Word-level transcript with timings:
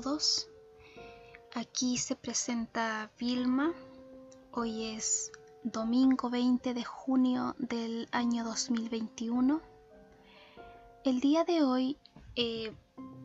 todos. 0.00 0.48
Aquí 1.54 1.98
se 1.98 2.14
presenta 2.14 3.10
Vilma. 3.18 3.72
Hoy 4.52 4.94
es 4.94 5.32
domingo 5.64 6.30
20 6.30 6.72
de 6.72 6.84
junio 6.84 7.56
del 7.58 8.08
año 8.12 8.44
2021. 8.44 9.60
El 11.04 11.20
día 11.20 11.42
de 11.44 11.64
hoy 11.64 11.96
eh, 12.36 12.72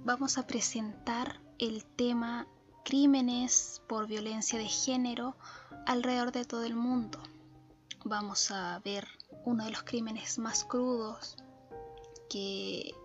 vamos 0.04 0.40
a 0.40 0.48
presentar 0.48 1.40
el 1.60 1.86
tema 1.86 2.48
crímenes 2.84 3.84
por 3.88 4.08
violencia 4.08 4.58
de 4.58 4.68
género 4.68 5.36
alrededor 5.86 6.32
de 6.32 6.46
todo 6.46 6.64
el 6.64 6.76
mundo. 6.76 7.20
Vamos 8.04 8.50
a 8.50 8.80
ver 8.84 9.08
uno 9.46 9.66
de 9.66 9.72
los 9.72 9.84
crímenes 9.84 10.40
más 10.40 10.64
crudos 10.64 11.36
que 12.30 12.96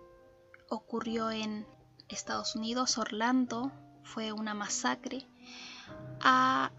ocurrió 0.71 1.31
en 1.31 1.67
Estados 2.09 2.57
Unidos, 2.57 2.99
Orlando, 2.99 3.71
fue 4.03 4.33
una 4.33 4.55
masacre 4.55 5.27
a 6.21 6.71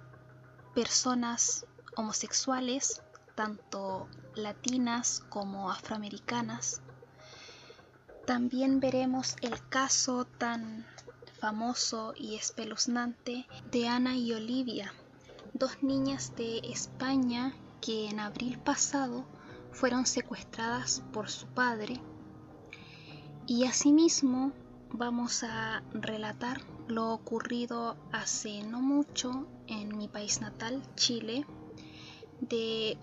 personas 0.74 1.66
homosexuales, 1.96 3.02
tanto 3.36 4.08
latinas 4.36 5.24
como 5.30 5.72
afroamericanas. 5.72 6.82
También 8.26 8.80
veremos 8.80 9.36
el 9.42 9.68
caso 9.70 10.26
tan 10.26 10.86
famoso 11.40 12.14
y 12.16 12.36
espeluznante 12.36 13.48
de 13.72 13.88
Ana 13.88 14.16
y 14.18 14.34
Olivia, 14.34 14.94
dos 15.54 15.82
niñas 15.82 16.36
de 16.36 16.60
España 16.60 17.54
que 17.82 18.10
en 18.10 18.20
abril 18.20 18.60
pasado 18.60 19.26
fueron 19.72 20.06
secuestradas 20.06 21.02
por 21.14 21.30
su 21.30 21.48
padre 21.48 22.02
y 23.48 23.66
asimismo 23.66 24.52
vamos 24.92 25.44
a 25.44 25.84
relatar 25.94 26.62
lo 26.88 27.14
ocurrido 27.14 27.98
hace 28.12 28.64
no 28.64 28.82
mucho 28.82 29.48
en 29.68 29.98
mi 29.98 30.08
país 30.08 30.42
natal, 30.42 30.82
Chile, 30.96 31.46
de 32.42 32.98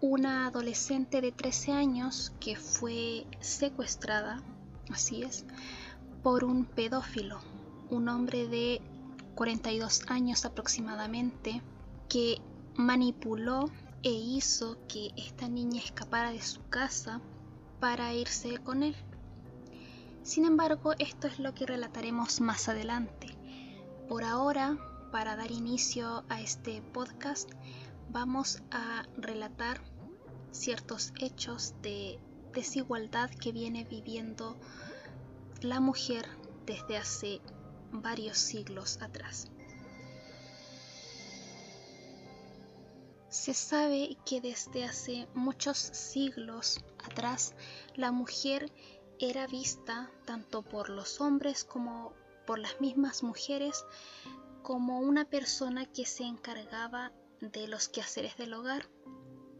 una 0.00 0.46
adolescente 0.46 1.20
de 1.20 1.32
13 1.32 1.72
años 1.72 2.32
que 2.38 2.56
fue 2.56 3.26
secuestrada, 3.40 4.42
así 4.90 5.22
es, 5.22 5.44
por 6.22 6.44
un 6.44 6.64
pedófilo, 6.64 7.40
un 7.90 8.08
hombre 8.08 8.46
de 8.46 8.80
42 9.34 10.02
años 10.08 10.44
aproximadamente, 10.44 11.62
que 12.08 12.40
manipuló 12.76 13.70
e 14.02 14.10
hizo 14.10 14.78
que 14.86 15.10
esta 15.16 15.48
niña 15.48 15.80
escapara 15.80 16.30
de 16.30 16.42
su 16.42 16.66
casa 16.68 17.20
para 17.80 18.14
irse 18.14 18.58
con 18.58 18.82
él. 18.82 18.94
Sin 20.26 20.44
embargo, 20.44 20.92
esto 20.98 21.28
es 21.28 21.38
lo 21.38 21.54
que 21.54 21.66
relataremos 21.66 22.40
más 22.40 22.68
adelante. 22.68 23.28
Por 24.08 24.24
ahora, 24.24 24.76
para 25.12 25.36
dar 25.36 25.52
inicio 25.52 26.24
a 26.28 26.40
este 26.40 26.82
podcast, 26.82 27.48
vamos 28.10 28.60
a 28.72 29.04
relatar 29.16 29.80
ciertos 30.50 31.12
hechos 31.20 31.74
de 31.80 32.18
desigualdad 32.52 33.30
que 33.30 33.52
viene 33.52 33.84
viviendo 33.84 34.56
la 35.60 35.78
mujer 35.78 36.26
desde 36.66 36.96
hace 36.96 37.40
varios 37.92 38.36
siglos 38.36 38.98
atrás. 39.00 39.48
Se 43.28 43.54
sabe 43.54 44.16
que 44.26 44.40
desde 44.40 44.86
hace 44.86 45.28
muchos 45.34 45.78
siglos 45.78 46.84
atrás 47.04 47.54
la 47.94 48.10
mujer 48.10 48.72
era 49.18 49.46
vista 49.46 50.10
tanto 50.24 50.62
por 50.62 50.90
los 50.90 51.20
hombres 51.20 51.64
como 51.64 52.12
por 52.46 52.58
las 52.58 52.80
mismas 52.80 53.22
mujeres 53.22 53.84
como 54.62 55.00
una 55.00 55.24
persona 55.24 55.86
que 55.86 56.06
se 56.06 56.24
encargaba 56.24 57.12
de 57.40 57.68
los 57.68 57.88
quehaceres 57.88 58.36
del 58.36 58.54
hogar, 58.54 58.88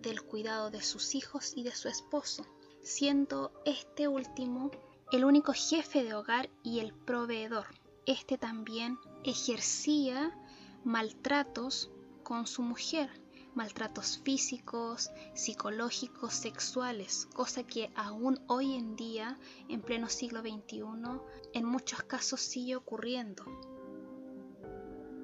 del 0.02 0.22
cuidado 0.22 0.70
de 0.70 0.82
sus 0.82 1.14
hijos 1.14 1.52
y 1.56 1.62
de 1.62 1.74
su 1.74 1.88
esposo, 1.88 2.46
siendo 2.82 3.52
este 3.64 4.08
último 4.08 4.70
el 5.12 5.24
único 5.24 5.52
jefe 5.52 6.02
de 6.02 6.14
hogar 6.14 6.50
y 6.62 6.80
el 6.80 6.92
proveedor. 6.92 7.66
Este 8.06 8.38
también 8.38 8.98
ejercía 9.24 10.36
maltratos 10.84 11.90
con 12.22 12.46
su 12.46 12.62
mujer, 12.62 13.10
maltratos 13.56 14.18
físicos, 14.18 15.10
psicológicos, 15.34 16.34
sexuales, 16.34 17.26
cosa 17.34 17.64
que 17.64 17.90
aún 17.96 18.38
hoy 18.46 18.74
en 18.74 18.94
día, 18.94 19.38
en 19.68 19.80
pleno 19.80 20.08
siglo 20.08 20.40
XXI, 20.42 20.82
en 21.54 21.64
muchos 21.64 22.02
casos 22.02 22.40
sigue 22.40 22.76
ocurriendo. 22.76 23.44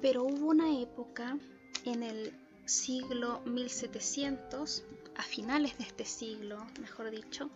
Pero 0.01 0.23
hubo 0.23 0.47
una 0.47 0.81
época 0.81 1.37
en 1.85 2.03
el 2.03 2.37
siglo 2.65 3.41
1700, 3.45 4.83
a 5.15 5.21
finales 5.21 5.77
de 5.77 5.83
este 5.83 6.05
siglo, 6.05 6.57
mejor 6.81 7.11
dicho, 7.11 7.51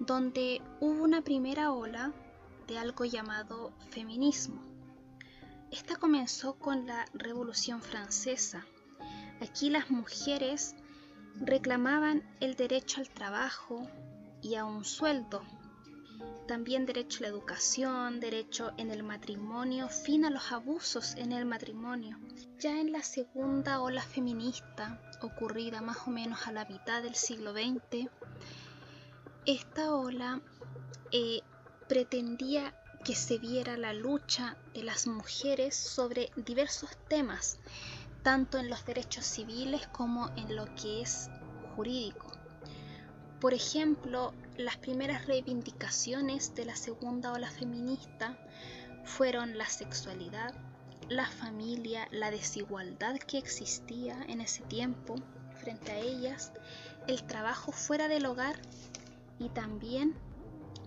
donde 0.00 0.62
hubo 0.80 1.04
una 1.04 1.22
primera 1.22 1.70
ola 1.70 2.12
de 2.66 2.78
algo 2.78 3.04
llamado 3.04 3.72
feminismo. 3.90 4.62
Esta 5.70 5.96
comenzó 5.96 6.54
con 6.54 6.86
la 6.86 7.04
Revolución 7.12 7.82
Francesa, 7.82 8.66
Aquí 9.42 9.70
las 9.70 9.90
mujeres 9.90 10.76
reclamaban 11.34 12.22
el 12.38 12.54
derecho 12.54 13.00
al 13.00 13.10
trabajo 13.10 13.88
y 14.40 14.54
a 14.54 14.64
un 14.64 14.84
sueldo, 14.84 15.42
también 16.46 16.86
derecho 16.86 17.18
a 17.18 17.22
la 17.22 17.28
educación, 17.28 18.20
derecho 18.20 18.70
en 18.76 18.92
el 18.92 19.02
matrimonio, 19.02 19.88
fin 19.88 20.24
a 20.24 20.30
los 20.30 20.52
abusos 20.52 21.16
en 21.16 21.32
el 21.32 21.44
matrimonio. 21.44 22.20
Ya 22.60 22.80
en 22.80 22.92
la 22.92 23.02
segunda 23.02 23.80
ola 23.80 24.02
feminista, 24.02 25.00
ocurrida 25.20 25.80
más 25.80 26.06
o 26.06 26.10
menos 26.10 26.46
a 26.46 26.52
la 26.52 26.64
mitad 26.66 27.02
del 27.02 27.16
siglo 27.16 27.52
XX, 27.52 28.08
esta 29.44 29.92
ola 29.92 30.40
eh, 31.10 31.40
pretendía 31.88 32.76
que 33.04 33.16
se 33.16 33.38
viera 33.38 33.76
la 33.76 33.92
lucha 33.92 34.56
de 34.72 34.84
las 34.84 35.08
mujeres 35.08 35.74
sobre 35.74 36.30
diversos 36.36 36.90
temas 37.08 37.58
tanto 38.22 38.58
en 38.58 38.70
los 38.70 38.84
derechos 38.84 39.24
civiles 39.24 39.86
como 39.88 40.30
en 40.36 40.56
lo 40.56 40.66
que 40.74 41.02
es 41.02 41.30
jurídico. 41.74 42.32
Por 43.40 43.54
ejemplo, 43.54 44.32
las 44.56 44.76
primeras 44.76 45.26
reivindicaciones 45.26 46.54
de 46.54 46.64
la 46.64 46.76
segunda 46.76 47.32
ola 47.32 47.50
feminista 47.50 48.36
fueron 49.04 49.58
la 49.58 49.66
sexualidad, 49.66 50.54
la 51.08 51.26
familia, 51.26 52.06
la 52.12 52.30
desigualdad 52.30 53.16
que 53.16 53.38
existía 53.38 54.16
en 54.28 54.40
ese 54.40 54.62
tiempo 54.62 55.16
frente 55.60 55.92
a 55.92 55.98
ellas, 55.98 56.52
el 57.08 57.24
trabajo 57.24 57.72
fuera 57.72 58.08
del 58.08 58.26
hogar 58.26 58.56
y 59.38 59.48
también 59.48 60.14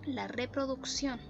la 0.06 0.26
reproducción. 0.28 1.20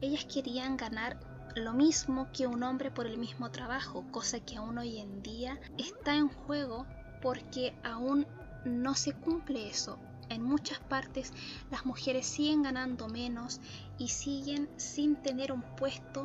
Ellas 0.00 0.24
querían 0.24 0.76
ganar 0.76 1.20
lo 1.54 1.72
mismo 1.72 2.28
que 2.32 2.46
un 2.46 2.62
hombre 2.62 2.90
por 2.90 3.06
el 3.06 3.18
mismo 3.18 3.50
trabajo, 3.50 4.04
cosa 4.10 4.40
que 4.40 4.56
aún 4.56 4.78
hoy 4.78 4.98
en 4.98 5.22
día 5.22 5.60
está 5.78 6.14
en 6.14 6.28
juego 6.28 6.86
porque 7.20 7.74
aún 7.84 8.26
no 8.64 8.94
se 8.94 9.12
cumple 9.12 9.68
eso. 9.68 9.98
En 10.28 10.42
muchas 10.42 10.80
partes 10.80 11.32
las 11.70 11.84
mujeres 11.84 12.26
siguen 12.26 12.62
ganando 12.62 13.08
menos 13.08 13.60
y 13.98 14.08
siguen 14.08 14.68
sin 14.76 15.16
tener 15.16 15.52
un 15.52 15.62
puesto 15.76 16.22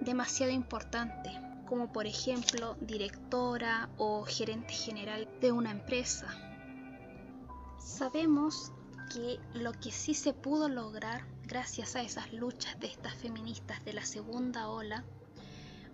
demasiado 0.00 0.52
importante, 0.52 1.30
como 1.66 1.92
por 1.92 2.06
ejemplo 2.06 2.76
directora 2.80 3.90
o 3.98 4.24
gerente 4.24 4.72
general 4.72 5.28
de 5.40 5.52
una 5.52 5.70
empresa. 5.70 6.28
Sabemos 7.78 8.72
que 9.12 9.40
lo 9.54 9.72
que 9.72 9.90
sí 9.90 10.14
se 10.14 10.32
pudo 10.32 10.68
lograr 10.68 11.26
gracias 11.48 11.96
a 11.96 12.02
esas 12.02 12.30
luchas 12.32 12.78
de 12.78 12.88
estas 12.88 13.14
feministas 13.14 13.82
de 13.84 13.94
la 13.94 14.04
segunda 14.04 14.68
ola 14.68 15.02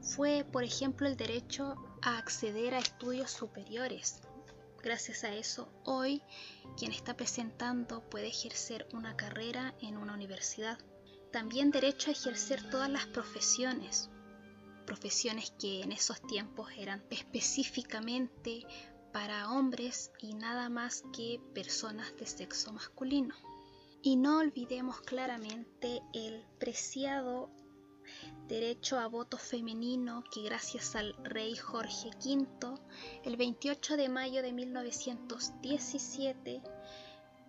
fue, 0.03 0.45
por 0.45 0.65
ejemplo, 0.65 1.07
el 1.07 1.17
derecho 1.17 1.77
a 2.03 2.19
acceder 2.19 2.75
a 2.75 2.81
estudios 2.81 3.31
superiores. 3.31 4.21
Gracias 4.83 5.25
a 5.25 5.33
eso, 5.33 5.73
hoy 5.85 6.21
quien 6.77 6.93
está 6.93 7.17
presentando 7.17 8.03
puede 8.11 8.27
ejercer 8.27 8.87
una 8.93 9.17
carrera 9.17 9.75
en 9.81 9.97
una 9.97 10.13
universidad. 10.13 10.79
También 11.33 11.71
derecho 11.71 12.11
a 12.11 12.13
ejercer 12.13 12.69
todas 12.69 12.91
las 12.91 13.07
profesiones, 13.07 14.11
profesiones 14.85 15.53
que 15.59 15.83
en 15.83 15.93
esos 15.93 16.21
tiempos 16.27 16.69
eran 16.77 17.03
específicamente 17.11 18.67
para 19.13 19.53
hombres 19.53 20.11
y 20.19 20.35
nada 20.35 20.69
más 20.69 21.05
que 21.17 21.41
personas 21.55 22.15
de 22.17 22.27
sexo 22.27 22.73
masculino. 22.73 23.35
Y 24.07 24.17
no 24.17 24.41
olvidemos 24.41 25.01
claramente 25.01 26.03
el 26.13 26.45
preciado 26.59 27.49
derecho 28.49 28.99
a 28.99 29.07
voto 29.07 29.39
femenino 29.39 30.23
que 30.31 30.43
gracias 30.43 30.95
al 30.95 31.15
rey 31.25 31.57
Jorge 31.57 32.11
V, 32.11 32.75
el 33.23 33.39
28 33.39 33.97
de 33.97 34.11
mayo 34.11 34.43
de 34.43 34.53
1917, 34.53 36.61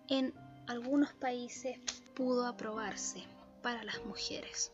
en 0.08 0.32
algunos 0.66 1.12
países 1.12 1.78
pudo 2.14 2.46
aprobarse 2.46 3.22
para 3.62 3.84
las 3.84 4.02
mujeres. 4.06 4.72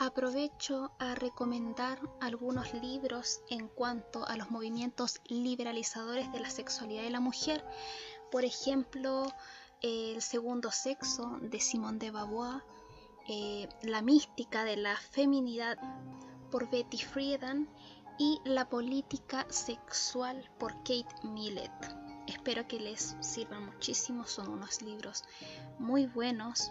Aprovecho 0.00 0.90
a 0.98 1.14
recomendar 1.14 2.00
algunos 2.20 2.74
libros 2.74 3.42
en 3.48 3.68
cuanto 3.68 4.26
a 4.26 4.36
los 4.36 4.50
movimientos 4.50 5.20
liberalizadores 5.26 6.32
de 6.32 6.40
la 6.40 6.50
sexualidad 6.50 7.04
de 7.04 7.10
la 7.10 7.20
mujer. 7.20 7.64
Por 8.32 8.44
ejemplo, 8.44 9.28
El 9.82 10.22
segundo 10.22 10.70
sexo 10.70 11.38
de 11.40 11.58
Simone 11.58 11.98
de 11.98 12.12
Beauvoir, 12.12 12.62
eh, 13.28 13.68
La 13.82 14.00
mística 14.00 14.62
de 14.62 14.76
la 14.76 14.96
feminidad 14.96 15.76
por 16.52 16.70
Betty 16.70 16.98
Friedan 16.98 17.68
y 18.16 18.40
La 18.44 18.68
política 18.68 19.44
sexual 19.50 20.48
por 20.60 20.72
Kate 20.84 21.08
Millett. 21.24 21.72
Espero 22.28 22.68
que 22.68 22.78
les 22.78 23.16
sirvan 23.18 23.66
muchísimo, 23.66 24.24
son 24.24 24.50
unos 24.50 24.82
libros 24.82 25.24
muy 25.80 26.06
buenos 26.06 26.70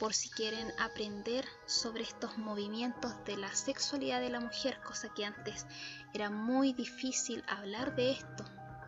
por 0.00 0.12
si 0.12 0.28
quieren 0.28 0.72
aprender 0.80 1.44
sobre 1.66 2.02
estos 2.02 2.38
movimientos 2.38 3.12
de 3.24 3.36
la 3.36 3.54
sexualidad 3.54 4.20
de 4.20 4.30
la 4.30 4.40
mujer, 4.40 4.80
cosa 4.84 5.08
que 5.14 5.24
antes 5.24 5.64
era 6.12 6.28
muy 6.28 6.72
difícil 6.72 7.44
hablar 7.46 7.94
de 7.94 8.10
esto 8.10 8.44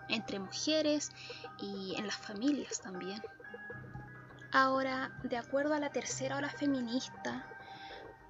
entre 0.08 0.40
mujeres 0.40 1.12
y 1.60 1.94
en 1.96 2.08
las 2.08 2.16
familias 2.16 2.80
también. 2.80 3.22
Ahora, 4.52 5.12
de 5.22 5.36
acuerdo 5.36 5.74
a 5.74 5.78
la 5.78 5.90
tercera 5.90 6.36
ola 6.36 6.48
feminista, 6.48 7.46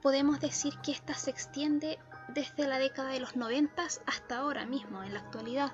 podemos 0.02 0.38
decir 0.38 0.74
que 0.82 0.92
esta 0.92 1.14
se 1.14 1.30
extiende 1.30 1.98
desde 2.28 2.68
la 2.68 2.78
década 2.78 3.10
de 3.10 3.20
los 3.20 3.36
90 3.36 3.82
hasta 4.06 4.36
ahora 4.36 4.66
mismo, 4.66 5.02
en 5.02 5.14
la 5.14 5.20
actualidad, 5.20 5.72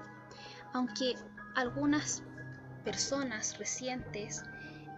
aunque 0.72 1.16
algunas 1.56 2.22
personas 2.84 3.58
recientes 3.58 4.44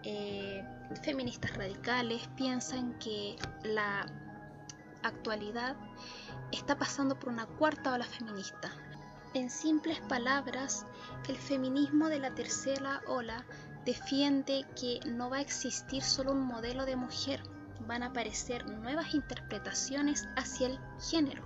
eh, 0.03 0.63
feministas 1.01 1.57
radicales 1.57 2.29
piensan 2.35 2.93
que 2.99 3.35
la 3.63 4.05
actualidad 5.01 5.75
está 6.51 6.77
pasando 6.77 7.17
por 7.17 7.29
una 7.29 7.47
cuarta 7.47 7.93
ola 7.93 8.05
feminista. 8.05 8.71
En 9.33 9.49
simples 9.49 9.99
palabras, 10.01 10.85
el 11.27 11.37
feminismo 11.37 12.07
de 12.07 12.19
la 12.19 12.35
tercera 12.35 13.01
ola 13.07 13.45
defiende 13.89 14.67
que 14.79 14.99
no 15.07 15.31
va 15.31 15.37
a 15.37 15.41
existir 15.41 16.03
solo 16.03 16.33
un 16.33 16.45
modelo 16.45 16.85
de 16.85 16.95
mujer, 16.95 17.41
van 17.87 18.03
a 18.03 18.07
aparecer 18.07 18.67
nuevas 18.67 19.15
interpretaciones 19.15 20.27
hacia 20.35 20.67
el 20.67 20.79
género. 21.09 21.43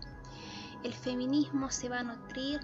El 0.83 0.93
feminismo 0.93 1.71
se 1.71 1.87
va 1.87 1.99
a 1.99 2.03
nutrir 2.03 2.59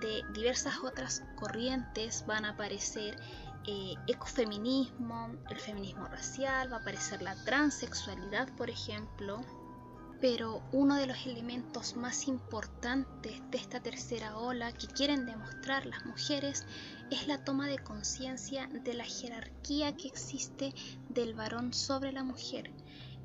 de 0.00 0.22
diversas 0.32 0.74
otras 0.84 1.24
corrientes, 1.34 2.24
van 2.28 2.44
a 2.44 2.50
aparecer 2.50 3.16
eh, 3.66 3.94
ecofeminismo, 4.06 5.34
el 5.50 5.58
feminismo 5.58 6.06
racial, 6.06 6.72
va 6.72 6.76
a 6.76 6.80
aparecer 6.80 7.20
la 7.20 7.34
transexualidad, 7.44 8.48
por 8.56 8.70
ejemplo. 8.70 9.40
Pero 10.20 10.62
uno 10.72 10.96
de 10.96 11.06
los 11.06 11.26
elementos 11.26 11.96
más 11.96 12.28
importantes 12.28 13.42
de 13.50 13.58
esta 13.58 13.80
tercera 13.80 14.38
ola 14.38 14.72
que 14.72 14.86
quieren 14.86 15.26
demostrar 15.26 15.86
las 15.86 16.04
mujeres 16.06 16.64
es 17.10 17.26
la 17.26 17.44
toma 17.44 17.68
de 17.68 17.78
conciencia 17.78 18.66
de 18.68 18.94
la 18.94 19.04
jerarquía 19.04 19.96
que 19.96 20.08
existe 20.08 20.74
del 21.08 21.34
varón 21.34 21.72
sobre 21.72 22.12
la 22.12 22.24
mujer, 22.24 22.70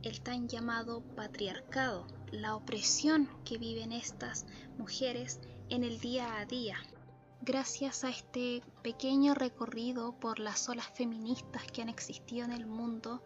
el 0.03 0.21
tan 0.21 0.47
llamado 0.47 1.01
patriarcado, 1.15 2.07
la 2.31 2.55
opresión 2.55 3.29
que 3.45 3.57
viven 3.57 3.91
estas 3.91 4.45
mujeres 4.77 5.39
en 5.69 5.83
el 5.83 5.99
día 5.99 6.39
a 6.39 6.45
día. 6.45 6.77
Gracias 7.41 8.03
a 8.03 8.09
este 8.09 8.61
pequeño 8.83 9.33
recorrido 9.33 10.13
por 10.19 10.39
las 10.39 10.67
olas 10.67 10.89
feministas 10.93 11.63
que 11.71 11.81
han 11.81 11.89
existido 11.89 12.45
en 12.45 12.51
el 12.51 12.65
mundo, 12.65 13.23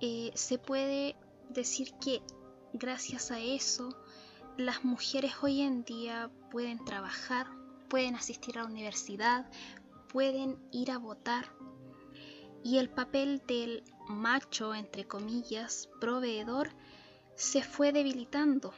eh, 0.00 0.32
se 0.34 0.58
puede 0.58 1.14
decir 1.50 1.94
que 2.00 2.22
gracias 2.72 3.30
a 3.30 3.40
eso 3.40 3.96
las 4.56 4.84
mujeres 4.84 5.32
hoy 5.42 5.62
en 5.62 5.84
día 5.84 6.30
pueden 6.50 6.84
trabajar, 6.84 7.46
pueden 7.88 8.14
asistir 8.14 8.58
a 8.58 8.62
la 8.62 8.68
universidad, 8.68 9.50
pueden 10.08 10.58
ir 10.70 10.90
a 10.90 10.98
votar. 10.98 11.46
Y 12.62 12.78
el 12.78 12.90
papel 12.90 13.42
del 13.46 13.82
macho, 14.06 14.74
entre 14.74 15.06
comillas, 15.06 15.88
proveedor, 16.00 16.70
se 17.36 17.62
fue 17.62 17.92
debilitando. 17.92 18.74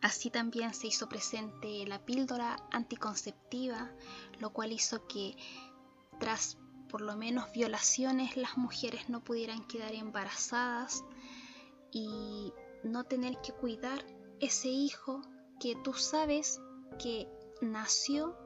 Así 0.00 0.28
también 0.28 0.74
se 0.74 0.88
hizo 0.88 1.08
presente 1.08 1.86
la 1.86 2.04
píldora 2.04 2.56
anticonceptiva, 2.72 3.92
lo 4.40 4.52
cual 4.52 4.72
hizo 4.72 5.06
que 5.06 5.36
tras 6.18 6.58
por 6.88 7.00
lo 7.00 7.16
menos 7.16 7.50
violaciones 7.52 8.36
las 8.36 8.56
mujeres 8.56 9.08
no 9.08 9.22
pudieran 9.22 9.64
quedar 9.66 9.94
embarazadas 9.94 11.04
y 11.92 12.52
no 12.84 13.04
tener 13.04 13.40
que 13.40 13.52
cuidar 13.52 14.04
ese 14.40 14.68
hijo 14.68 15.22
que 15.58 15.74
tú 15.76 15.94
sabes 15.94 16.60
que 16.98 17.28
nació 17.60 18.36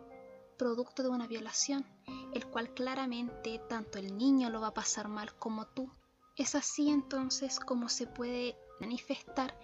producto 0.56 1.02
de 1.02 1.08
una 1.08 1.26
violación, 1.26 1.86
el 2.34 2.46
cual 2.46 2.72
claramente 2.74 3.60
tanto 3.68 3.98
el 3.98 4.16
niño 4.16 4.50
lo 4.50 4.60
va 4.60 4.68
a 4.68 4.74
pasar 4.74 5.08
mal 5.08 5.34
como 5.38 5.66
tú. 5.66 5.92
Es 6.36 6.54
así 6.54 6.90
entonces 6.90 7.58
como 7.60 7.88
se 7.88 8.06
puede 8.06 8.56
manifestar 8.80 9.58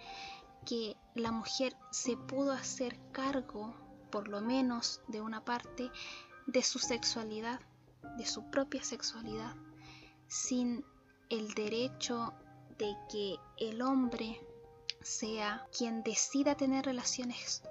que 0.65 0.97
la 1.13 1.31
mujer 1.31 1.75
se 1.91 2.17
pudo 2.17 2.51
hacer 2.51 2.99
cargo, 3.11 3.75
por 4.11 4.27
lo 4.27 4.41
menos 4.41 5.01
de 5.07 5.21
una 5.21 5.45
parte, 5.45 5.91
de 6.47 6.63
su 6.63 6.79
sexualidad, 6.79 7.59
de 8.17 8.25
su 8.25 8.49
propia 8.49 8.83
sexualidad, 8.83 9.55
sin 10.27 10.85
el 11.29 11.53
derecho 11.53 12.33
de 12.77 12.95
que 13.09 13.35
el 13.57 13.81
hombre 13.81 14.39
sea 15.05 15.65
quien 15.77 16.03
decida 16.03 16.55
tener 16.55 16.85
relaciones 16.85 17.61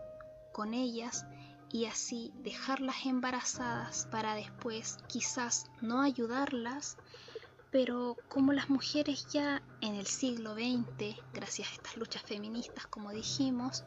con 0.53 0.73
ellas 0.73 1.27
y 1.73 1.87
así 1.87 2.33
dejarlas 2.37 3.07
embarazadas 3.07 4.07
para 4.11 4.35
después 4.35 4.99
quizás 5.09 5.67
no 5.81 6.01
ayudarlas 6.01 6.97
pero 7.75 8.17
como 8.29 8.53
las 8.53 8.71
mujeres 8.71 9.27
ya 9.33 9.61
en 9.81 9.97
el 9.97 10.07
siglo 10.07 10.55
XX, 10.55 11.17
gracias 11.33 11.71
a 11.71 11.73
estas 11.73 11.97
luchas 11.97 12.23
feministas, 12.23 12.87
como 12.87 13.11
dijimos, 13.11 13.83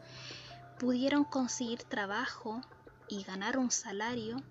pudieron 0.77 1.23
conseguir 1.23 1.83
trabajo 1.83 2.59
y 3.07 3.23
ganar 3.23 3.57
un 3.57 3.71
salario, 3.71 4.43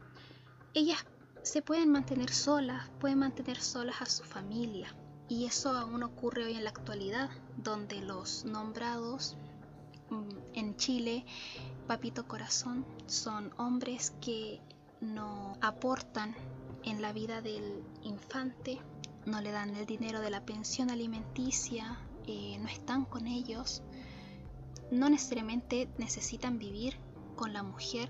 ellas 0.72 1.04
se 1.42 1.60
pueden 1.60 1.92
mantener 1.92 2.32
solas, 2.32 2.88
pueden 2.98 3.18
mantener 3.18 3.60
solas 3.60 4.00
a 4.00 4.06
su 4.06 4.24
familia. 4.24 4.96
Y 5.28 5.44
eso 5.46 5.70
aún 5.70 6.02
ocurre 6.02 6.44
hoy 6.44 6.54
en 6.54 6.64
la 6.64 6.70
actualidad, 6.70 7.30
donde 7.56 8.00
los 8.00 8.44
nombrados 8.44 9.36
mm, 10.10 10.38
en 10.54 10.76
Chile, 10.76 11.24
Papito 11.86 12.26
Corazón, 12.26 12.84
son 13.06 13.52
hombres 13.58 14.12
que 14.20 14.60
no 15.00 15.56
aportan 15.60 16.34
en 16.84 17.02
la 17.02 17.12
vida 17.12 17.40
del 17.40 17.82
infante 18.02 18.80
no 19.26 19.40
le 19.40 19.50
dan 19.50 19.74
el 19.74 19.86
dinero 19.86 20.20
de 20.20 20.30
la 20.30 20.40
pensión 20.46 20.88
alimenticia, 20.88 21.98
eh, 22.26 22.56
no 22.60 22.68
están 22.68 23.04
con 23.04 23.26
ellos, 23.26 23.82
no 24.92 25.10
necesariamente 25.10 25.88
necesitan 25.98 26.58
vivir 26.58 26.96
con 27.34 27.52
la 27.52 27.64
mujer 27.64 28.08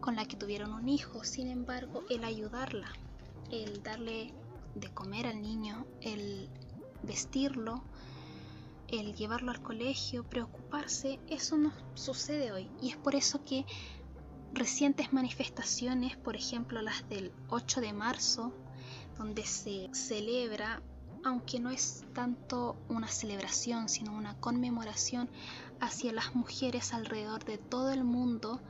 con 0.00 0.16
la 0.16 0.26
que 0.26 0.36
tuvieron 0.36 0.72
un 0.72 0.88
hijo, 0.88 1.22
sin 1.22 1.46
embargo, 1.46 2.02
el 2.10 2.24
ayudarla, 2.24 2.92
el 3.50 3.82
darle 3.82 4.34
de 4.76 4.92
comer 4.92 5.26
al 5.26 5.40
niño, 5.40 5.86
el 6.02 6.48
vestirlo, 7.02 7.82
el 8.88 9.14
llevarlo 9.14 9.50
al 9.50 9.62
colegio, 9.62 10.24
preocuparse, 10.24 11.18
eso 11.28 11.56
no 11.56 11.72
sucede 11.94 12.52
hoy. 12.52 12.70
Y 12.80 12.90
es 12.90 12.96
por 12.96 13.14
eso 13.14 13.42
que 13.44 13.64
recientes 14.52 15.12
manifestaciones, 15.12 16.16
por 16.16 16.36
ejemplo 16.36 16.80
las 16.82 17.08
del 17.08 17.32
8 17.48 17.80
de 17.80 17.92
marzo, 17.92 18.52
donde 19.18 19.44
se 19.44 19.88
celebra, 19.92 20.82
aunque 21.24 21.58
no 21.58 21.70
es 21.70 22.04
tanto 22.14 22.76
una 22.88 23.08
celebración, 23.08 23.88
sino 23.88 24.12
una 24.12 24.38
conmemoración 24.38 25.28
hacia 25.80 26.12
las 26.12 26.34
mujeres 26.34 26.92
alrededor 26.92 27.44
de 27.44 27.58
todo 27.58 27.90
el 27.90 28.04
mundo, 28.04 28.60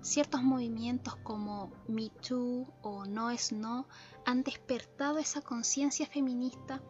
ciertos 0.00 0.42
movimientos 0.42 1.14
como 1.16 1.70
Me 1.86 2.08
Too 2.08 2.66
o 2.82 3.04
No 3.04 3.30
es 3.30 3.52
No 3.52 3.86
han 4.24 4.42
despertado 4.42 5.18
esa 5.18 5.42
conciencia 5.42 6.06
feminista 6.06 6.82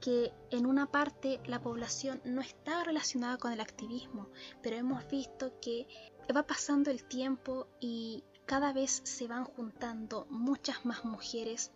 que 0.00 0.32
en 0.50 0.66
una 0.66 0.90
parte 0.90 1.40
la 1.46 1.60
población 1.60 2.20
no 2.24 2.40
estaba 2.40 2.84
relacionada 2.84 3.36
con 3.36 3.52
el 3.52 3.60
activismo, 3.60 4.28
pero 4.62 4.76
hemos 4.76 5.08
visto 5.08 5.58
que 5.60 5.86
va 6.34 6.46
pasando 6.46 6.90
el 6.90 7.04
tiempo 7.04 7.66
y 7.80 8.22
cada 8.46 8.72
vez 8.72 9.00
se 9.04 9.26
van 9.26 9.44
juntando 9.44 10.26
muchas 10.30 10.84
más 10.84 11.04
mujeres 11.04 11.72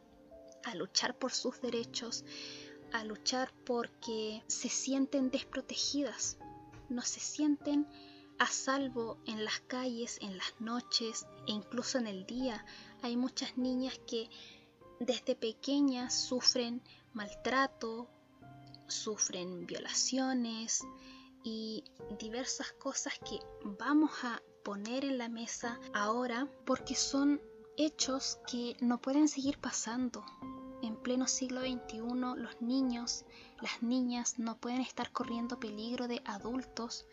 a 0.65 0.75
luchar 0.75 1.19
por 1.19 1.33
sus 1.33 1.61
derechos, 1.61 2.25
a 2.93 3.05
luchar 3.05 3.53
porque 3.65 4.43
se 4.47 4.69
sienten 4.69 5.31
desprotegidas, 5.31 6.39
no 6.89 7.03
se 7.03 7.21
sienten 7.21 7.87
a 8.39 8.47
salvo 8.47 9.19
en 9.27 9.45
las 9.45 9.61
calles, 9.61 10.19
en 10.21 10.37
las 10.37 10.61
noches 10.61 11.27
e 11.47 11.53
incluso 11.53 11.99
en 11.99 12.07
el 12.07 12.27
día. 12.27 12.65
Hay 13.03 13.17
muchas 13.17 13.57
niñas 13.57 13.99
que 14.07 14.29
desde 15.07 15.35
pequeñas 15.35 16.15
sufren 16.15 16.83
maltrato, 17.13 18.09
sufren 18.89 19.67
violaciones, 19.67 20.83
y 21.45 21.85
diversas 22.19 22.73
cosas 22.73 23.15
que 23.19 23.41
vamos 23.79 24.11
a 24.23 24.41
poner 24.65 25.05
en 25.05 25.19
la 25.19 25.29
mesa 25.29 25.79
ahora 25.93 26.49
porque 26.65 26.95
son 26.95 27.41
hechos 27.77 28.39
que 28.47 28.77
no 28.81 29.01
pueden 29.01 29.29
seguir 29.29 29.59
pasando. 29.59 30.25
En 30.83 30.97
pleno 30.97 31.29
siglo 31.29 31.61
XXI 31.61 32.01
los 32.37 32.61
niños, 32.61 33.25
las 33.61 33.83
niñas 33.83 34.39
no 34.39 34.59
pueden 34.59 34.81
estar 34.81 35.13
corriendo 35.13 35.61
peligro 35.61 36.09
de 36.09 36.21
adultos 36.25 37.07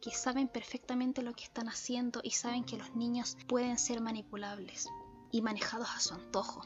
que 0.00 0.12
saben 0.12 0.48
perfectamente 0.48 1.22
lo 1.22 1.32
que 1.32 1.44
están 1.44 1.68
haciendo 1.68 2.20
y 2.22 2.30
saben 2.30 2.64
que 2.64 2.76
los 2.76 2.94
niños 2.94 3.36
pueden 3.48 3.78
ser 3.78 4.00
manipulables 4.00 4.88
y 5.32 5.42
manejados 5.42 5.88
a 5.90 6.00
su 6.00 6.14
antojo. 6.14 6.62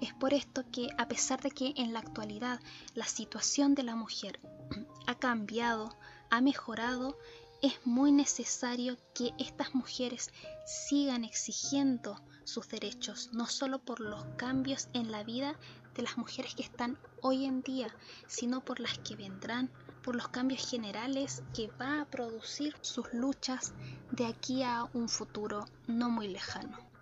Es 0.00 0.12
por 0.14 0.34
esto 0.34 0.64
que 0.72 0.88
a 0.98 1.08
pesar 1.08 1.40
de 1.40 1.50
que 1.50 1.72
en 1.76 1.92
la 1.92 2.00
actualidad 2.00 2.60
la 2.94 3.06
situación 3.06 3.74
de 3.74 3.84
la 3.84 3.94
mujer 3.94 4.40
ha 5.06 5.14
cambiado, 5.14 5.96
ha 6.30 6.40
mejorado, 6.40 7.16
es 7.62 7.74
muy 7.86 8.12
necesario 8.12 8.96
que 9.14 9.32
estas 9.38 9.74
mujeres 9.74 10.30
sigan 10.66 11.24
exigiendo 11.24 12.20
sus 12.44 12.68
derechos, 12.68 13.30
no 13.32 13.46
solo 13.46 13.78
por 13.78 14.00
los 14.00 14.24
cambios 14.36 14.88
en 14.92 15.10
la 15.10 15.24
vida 15.24 15.56
de 15.94 16.02
las 16.02 16.18
mujeres 16.18 16.54
que 16.54 16.62
están 16.62 16.98
hoy 17.22 17.44
en 17.44 17.62
día, 17.62 17.94
sino 18.26 18.64
por 18.64 18.80
las 18.80 18.98
que 18.98 19.16
vendrán, 19.16 19.70
por 20.02 20.16
los 20.16 20.28
cambios 20.28 20.68
generales 20.68 21.42
que 21.54 21.68
va 21.80 22.02
a 22.02 22.04
producir 22.04 22.76
sus 22.82 23.12
luchas 23.14 23.72
de 24.10 24.26
aquí 24.26 24.62
a 24.62 24.88
un 24.92 25.08
futuro 25.08 25.64
no 25.86 26.10
muy 26.10 26.28
lejano. 26.28 26.93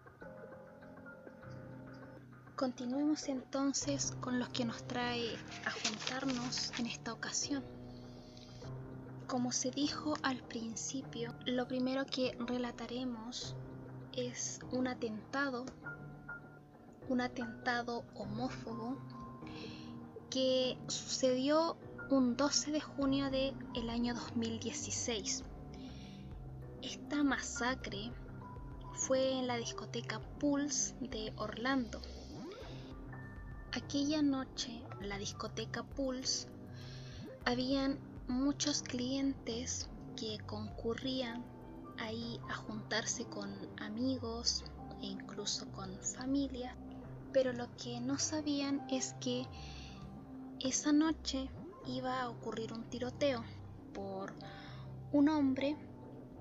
Continuemos 2.62 3.28
entonces 3.28 4.16
con 4.20 4.38
lo 4.38 4.48
que 4.52 4.64
nos 4.64 4.86
trae 4.86 5.34
a 5.66 5.72
juntarnos 5.72 6.70
en 6.78 6.86
esta 6.86 7.12
ocasión. 7.12 7.64
Como 9.26 9.50
se 9.50 9.72
dijo 9.72 10.14
al 10.22 10.36
principio, 10.44 11.34
lo 11.44 11.66
primero 11.66 12.06
que 12.06 12.36
relataremos 12.38 13.56
es 14.12 14.60
un 14.70 14.86
atentado, 14.86 15.66
un 17.08 17.20
atentado 17.20 18.04
homófobo 18.14 18.96
que 20.30 20.78
sucedió 20.86 21.76
un 22.10 22.36
12 22.36 22.70
de 22.70 22.80
junio 22.80 23.28
del 23.28 23.56
el 23.74 23.90
año 23.90 24.14
2016. 24.14 25.42
Esta 26.80 27.24
masacre 27.24 28.12
fue 28.94 29.32
en 29.32 29.48
la 29.48 29.56
discoteca 29.56 30.20
Pulse 30.38 30.94
de 31.00 31.32
Orlando. 31.38 32.00
Aquella 33.74 34.20
noche, 34.20 34.82
la 35.00 35.16
discoteca 35.16 35.82
Pulse, 35.82 36.46
habían 37.46 37.98
muchos 38.28 38.82
clientes 38.82 39.88
que 40.14 40.38
concurrían 40.44 41.42
ahí 41.96 42.38
a 42.50 42.54
juntarse 42.54 43.24
con 43.24 43.50
amigos 43.78 44.62
e 45.00 45.06
incluso 45.06 45.72
con 45.72 45.98
familia, 46.00 46.76
pero 47.32 47.54
lo 47.54 47.74
que 47.78 47.98
no 48.00 48.18
sabían 48.18 48.86
es 48.90 49.14
que 49.20 49.46
esa 50.60 50.92
noche 50.92 51.48
iba 51.86 52.20
a 52.20 52.28
ocurrir 52.28 52.74
un 52.74 52.84
tiroteo 52.84 53.42
por 53.94 54.34
un 55.12 55.30
hombre 55.30 55.76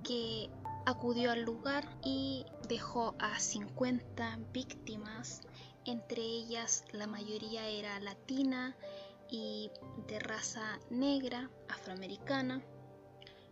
que 0.04 0.50
acudió 0.86 1.32
al 1.32 1.44
lugar 1.44 1.88
y 2.04 2.46
dejó 2.68 3.16
a 3.20 3.40
50 3.40 4.38
víctimas, 4.52 5.42
entre 5.86 6.22
ellas 6.22 6.84
la 6.92 7.08
mayoría 7.08 7.68
era 7.68 8.00
latina 8.00 8.76
y 9.30 9.72
de 10.08 10.20
raza 10.20 10.80
negra, 10.90 11.50
afroamericana, 11.70 12.64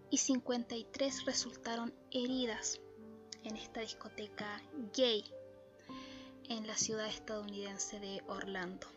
y 0.09 0.17
53 0.17 1.25
resultaron 1.25 1.93
heridas 2.11 2.79
en 3.43 3.55
esta 3.55 3.81
discoteca 3.81 4.61
gay 4.95 5.23
en 6.49 6.65
la 6.67 6.75
ciudad 6.75 7.07
estadounidense 7.07 7.99
de 7.99 8.21
Orlando. 8.27 8.87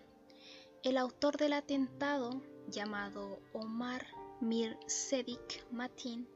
El 0.82 0.96
autor 0.96 1.36
del 1.36 1.52
atentado, 1.52 2.42
llamado 2.68 3.38
Omar 3.52 4.06
Mir 4.40 4.76
Sedik 4.86 5.64
Matin, 5.70 6.26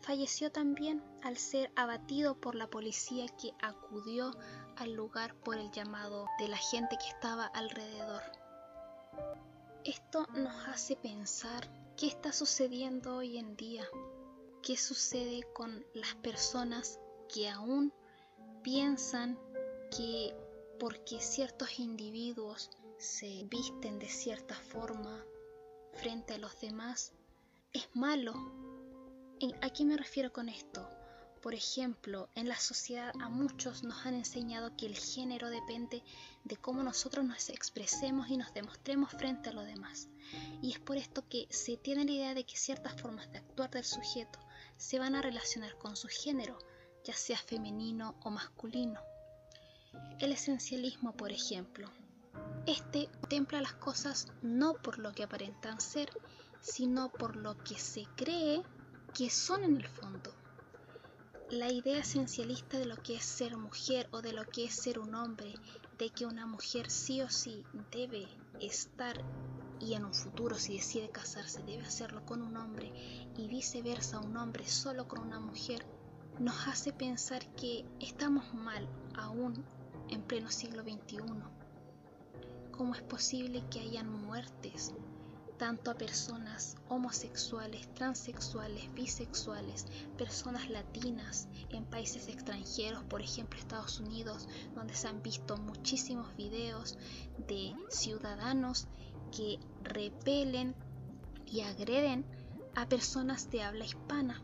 falleció 0.00 0.50
también 0.52 1.02
al 1.22 1.36
ser 1.36 1.70
abatido 1.76 2.40
por 2.40 2.54
la 2.54 2.68
policía 2.68 3.26
que 3.40 3.52
acudió 3.60 4.30
al 4.76 4.94
lugar 4.94 5.34
por 5.34 5.56
el 5.56 5.70
llamado 5.70 6.26
de 6.38 6.48
la 6.48 6.56
gente 6.56 6.96
que 6.98 7.08
estaba 7.08 7.46
alrededor. 7.46 8.22
Esto 9.84 10.26
nos 10.34 10.68
hace 10.68 10.96
pensar 10.96 11.68
qué 11.96 12.06
está 12.06 12.32
sucediendo 12.32 13.16
hoy 13.16 13.38
en 13.38 13.56
día, 13.56 13.84
qué 14.62 14.76
sucede 14.76 15.42
con 15.52 15.84
las 15.94 16.14
personas 16.16 16.98
que 17.32 17.48
aún 17.48 17.92
piensan 18.62 19.38
que 19.96 20.34
porque 20.78 21.20
ciertos 21.20 21.78
individuos 21.78 22.70
se 22.98 23.44
visten 23.44 23.98
de 23.98 24.08
cierta 24.08 24.54
forma 24.54 25.24
frente 25.92 26.34
a 26.34 26.38
los 26.38 26.58
demás, 26.60 27.12
es 27.72 27.88
malo. 27.94 28.34
¿A 29.60 29.70
qué 29.70 29.84
me 29.84 29.96
refiero 29.96 30.32
con 30.32 30.48
esto? 30.48 30.88
Por 31.44 31.52
ejemplo, 31.52 32.30
en 32.34 32.48
la 32.48 32.58
sociedad 32.58 33.12
a 33.20 33.28
muchos 33.28 33.82
nos 33.82 34.06
han 34.06 34.14
enseñado 34.14 34.74
que 34.78 34.86
el 34.86 34.96
género 34.96 35.50
depende 35.50 36.02
de 36.42 36.56
cómo 36.56 36.82
nosotros 36.82 37.22
nos 37.22 37.50
expresemos 37.50 38.30
y 38.30 38.38
nos 38.38 38.54
demostremos 38.54 39.10
frente 39.10 39.50
a 39.50 39.52
los 39.52 39.66
demás. 39.66 40.08
Y 40.62 40.72
es 40.72 40.78
por 40.78 40.96
esto 40.96 41.28
que 41.28 41.46
se 41.50 41.76
tiene 41.76 42.06
la 42.06 42.12
idea 42.12 42.34
de 42.34 42.46
que 42.46 42.56
ciertas 42.56 42.98
formas 42.98 43.30
de 43.30 43.36
actuar 43.36 43.70
del 43.70 43.84
sujeto 43.84 44.38
se 44.78 44.98
van 44.98 45.14
a 45.14 45.20
relacionar 45.20 45.76
con 45.76 45.96
su 45.96 46.08
género, 46.08 46.56
ya 47.04 47.12
sea 47.12 47.36
femenino 47.36 48.16
o 48.22 48.30
masculino. 48.30 49.02
El 50.20 50.32
esencialismo, 50.32 51.14
por 51.14 51.30
ejemplo. 51.30 51.90
Este 52.66 53.10
contempla 53.20 53.60
las 53.60 53.74
cosas 53.74 54.28
no 54.40 54.72
por 54.72 54.98
lo 54.98 55.12
que 55.12 55.24
aparentan 55.24 55.78
ser, 55.78 56.08
sino 56.62 57.12
por 57.12 57.36
lo 57.36 57.58
que 57.58 57.78
se 57.78 58.06
cree 58.16 58.62
que 59.12 59.28
son 59.28 59.62
en 59.62 59.76
el 59.76 59.86
fondo 59.86 60.34
la 61.50 61.70
idea 61.70 61.98
esencialista 61.98 62.78
de 62.78 62.86
lo 62.86 62.96
que 62.96 63.16
es 63.16 63.24
ser 63.24 63.56
mujer 63.56 64.08
o 64.12 64.22
de 64.22 64.32
lo 64.32 64.46
que 64.46 64.64
es 64.64 64.74
ser 64.74 64.98
un 64.98 65.14
hombre, 65.14 65.54
de 65.98 66.10
que 66.10 66.26
una 66.26 66.46
mujer 66.46 66.90
sí 66.90 67.20
o 67.20 67.28
sí 67.28 67.64
debe 67.92 68.26
estar 68.60 69.20
y 69.78 69.94
en 69.94 70.04
un 70.06 70.14
futuro 70.14 70.56
si 70.56 70.74
decide 70.74 71.10
casarse 71.10 71.62
debe 71.64 71.84
hacerlo 71.84 72.24
con 72.24 72.42
un 72.42 72.56
hombre 72.56 72.92
y 73.36 73.48
viceversa 73.48 74.20
un 74.20 74.36
hombre 74.36 74.66
solo 74.66 75.06
con 75.06 75.20
una 75.20 75.38
mujer, 75.38 75.84
nos 76.38 76.66
hace 76.66 76.92
pensar 76.92 77.46
que 77.54 77.84
estamos 78.00 78.54
mal 78.54 78.88
aún 79.14 79.64
en 80.08 80.22
pleno 80.22 80.50
siglo 80.50 80.82
XXI. 80.82 81.18
¿Cómo 82.72 82.94
es 82.94 83.02
posible 83.02 83.62
que 83.70 83.80
hayan 83.80 84.10
muertes 84.10 84.94
tanto 85.58 85.90
a 85.90 85.94
personas 85.94 86.76
homosexuales, 86.88 87.92
transexuales, 87.94 88.92
bisexuales, 88.94 89.86
personas 90.18 90.68
latinas 90.68 91.48
en 91.70 91.84
países 91.84 92.28
extranjeros, 92.28 93.04
por 93.04 93.22
ejemplo 93.22 93.58
Estados 93.58 94.00
Unidos, 94.00 94.48
donde 94.74 94.94
se 94.94 95.08
han 95.08 95.22
visto 95.22 95.56
muchísimos 95.56 96.34
videos 96.36 96.98
de 97.46 97.74
ciudadanos 97.88 98.88
que 99.36 99.58
repelen 99.82 100.74
y 101.46 101.60
agreden 101.60 102.24
a 102.74 102.88
personas 102.88 103.50
de 103.50 103.62
habla 103.62 103.84
hispana, 103.84 104.42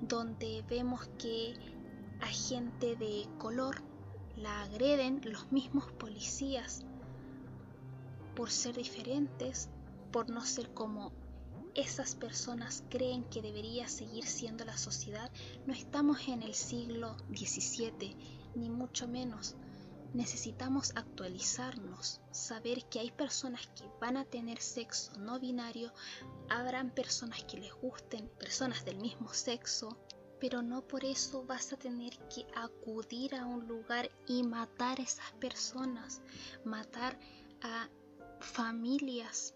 donde 0.00 0.64
vemos 0.68 1.08
que 1.18 1.54
a 2.20 2.26
gente 2.26 2.96
de 2.96 3.26
color 3.38 3.82
la 4.36 4.62
agreden 4.62 5.20
los 5.24 5.50
mismos 5.50 5.90
policías 5.92 6.84
por 8.34 8.50
ser 8.50 8.76
diferentes 8.76 9.68
por 10.10 10.30
no 10.30 10.44
ser 10.44 10.72
como 10.74 11.12
esas 11.74 12.14
personas 12.14 12.82
creen 12.88 13.24
que 13.24 13.42
debería 13.42 13.88
seguir 13.88 14.26
siendo 14.26 14.64
la 14.64 14.76
sociedad, 14.76 15.30
no 15.66 15.72
estamos 15.72 16.26
en 16.28 16.42
el 16.42 16.54
siglo 16.54 17.16
XVII, 17.28 18.16
ni 18.54 18.70
mucho 18.70 19.06
menos. 19.06 19.54
Necesitamos 20.12 20.92
actualizarnos, 20.96 22.20
saber 22.32 22.84
que 22.86 22.98
hay 22.98 23.12
personas 23.12 23.68
que 23.68 23.84
van 24.00 24.16
a 24.16 24.24
tener 24.24 24.60
sexo 24.60 25.12
no 25.20 25.38
binario, 25.38 25.92
habrán 26.48 26.90
personas 26.90 27.44
que 27.44 27.58
les 27.58 27.72
gusten, 27.74 28.28
personas 28.38 28.84
del 28.84 28.98
mismo 28.98 29.32
sexo, 29.32 29.96
pero 30.40 30.62
no 30.62 30.82
por 30.82 31.04
eso 31.04 31.44
vas 31.44 31.72
a 31.72 31.76
tener 31.76 32.18
que 32.28 32.44
acudir 32.56 33.36
a 33.36 33.46
un 33.46 33.68
lugar 33.68 34.10
y 34.26 34.42
matar 34.42 34.98
a 34.98 35.04
esas 35.04 35.30
personas, 35.34 36.22
matar 36.64 37.16
a 37.62 37.88
familias 38.40 39.54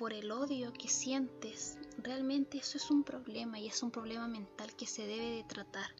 por 0.00 0.14
el 0.14 0.32
odio 0.32 0.72
que 0.72 0.88
sientes. 0.88 1.76
Realmente 1.98 2.56
eso 2.56 2.78
es 2.78 2.90
un 2.90 3.04
problema 3.04 3.58
y 3.58 3.66
es 3.66 3.82
un 3.82 3.90
problema 3.90 4.26
mental 4.28 4.74
que 4.74 4.86
se 4.86 5.06
debe 5.06 5.30
de 5.36 5.44
tratar. 5.44 5.94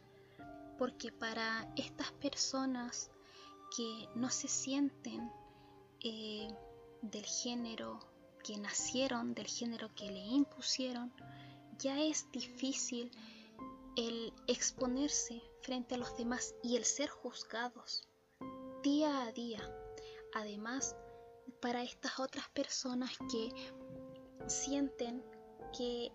Porque 0.78 1.12
para 1.12 1.70
estas 1.76 2.10
personas 2.12 3.10
que 3.76 4.08
no 4.14 4.30
se 4.30 4.48
sienten 4.48 5.30
eh, 6.02 6.48
del 7.02 7.26
género 7.26 8.00
que 8.42 8.56
nacieron, 8.56 9.34
del 9.34 9.48
género 9.48 9.94
que 9.94 10.10
le 10.10 10.20
impusieron, 10.20 11.12
ya 11.78 12.00
es 12.00 12.26
difícil 12.32 13.10
el 13.96 14.32
exponerse 14.46 15.42
frente 15.60 15.96
a 15.96 15.98
los 15.98 16.16
demás 16.16 16.54
y 16.62 16.76
el 16.76 16.86
ser 16.86 17.10
juzgados 17.10 18.08
día 18.82 19.24
a 19.24 19.32
día. 19.32 19.60
Además, 20.34 20.96
para 21.60 21.82
estas 21.82 22.18
otras 22.18 22.48
personas 22.50 23.10
que 23.30 23.50
sienten 24.46 25.22
que 25.76 26.12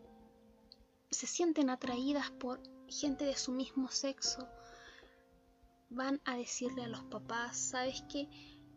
se 1.12 1.28
sienten 1.28 1.70
atraídas 1.70 2.30
por 2.32 2.62
gente 2.90 3.26
de 3.26 3.36
su 3.38 3.52
mismo 3.52 3.90
sexo, 3.90 4.48
van 5.90 6.22
a 6.26 6.36
decirle 6.36 6.84
a 6.84 6.88
los 6.88 7.04
papás, 7.04 7.58
¿sabes 7.58 8.04
qué? 8.10 8.28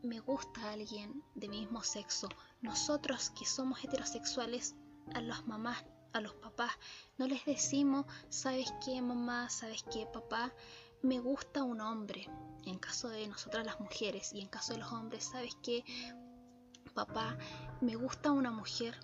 Me 0.02 0.20
gusta 0.20 0.70
alguien 0.70 1.22
de 1.34 1.48
mismo 1.48 1.82
sexo. 1.82 2.28
Nosotros 2.60 3.30
que 3.30 3.44
somos 3.44 3.82
heterosexuales, 3.82 4.76
a 5.14 5.20
las 5.20 5.46
mamás, 5.46 5.84
a 6.12 6.20
los 6.20 6.34
papás, 6.34 6.72
no 7.16 7.26
les 7.26 7.44
decimos, 7.44 8.06
¿sabes 8.28 8.72
qué 8.84 9.00
mamá? 9.02 9.50
¿Sabes 9.50 9.82
qué 9.92 10.06
papá? 10.06 10.52
Me 11.02 11.18
gusta 11.18 11.62
un 11.62 11.80
hombre. 11.80 12.28
En 12.64 12.78
caso 12.78 13.08
de 13.08 13.26
nosotras 13.26 13.64
las 13.64 13.80
mujeres 13.80 14.32
y 14.32 14.40
en 14.40 14.48
caso 14.48 14.74
de 14.74 14.80
los 14.80 14.92
hombres, 14.92 15.24
¿sabes 15.24 15.56
qué? 15.62 15.84
Papá, 16.94 17.36
me 17.80 17.96
gusta 17.96 18.30
una 18.30 18.50
mujer 18.50 18.98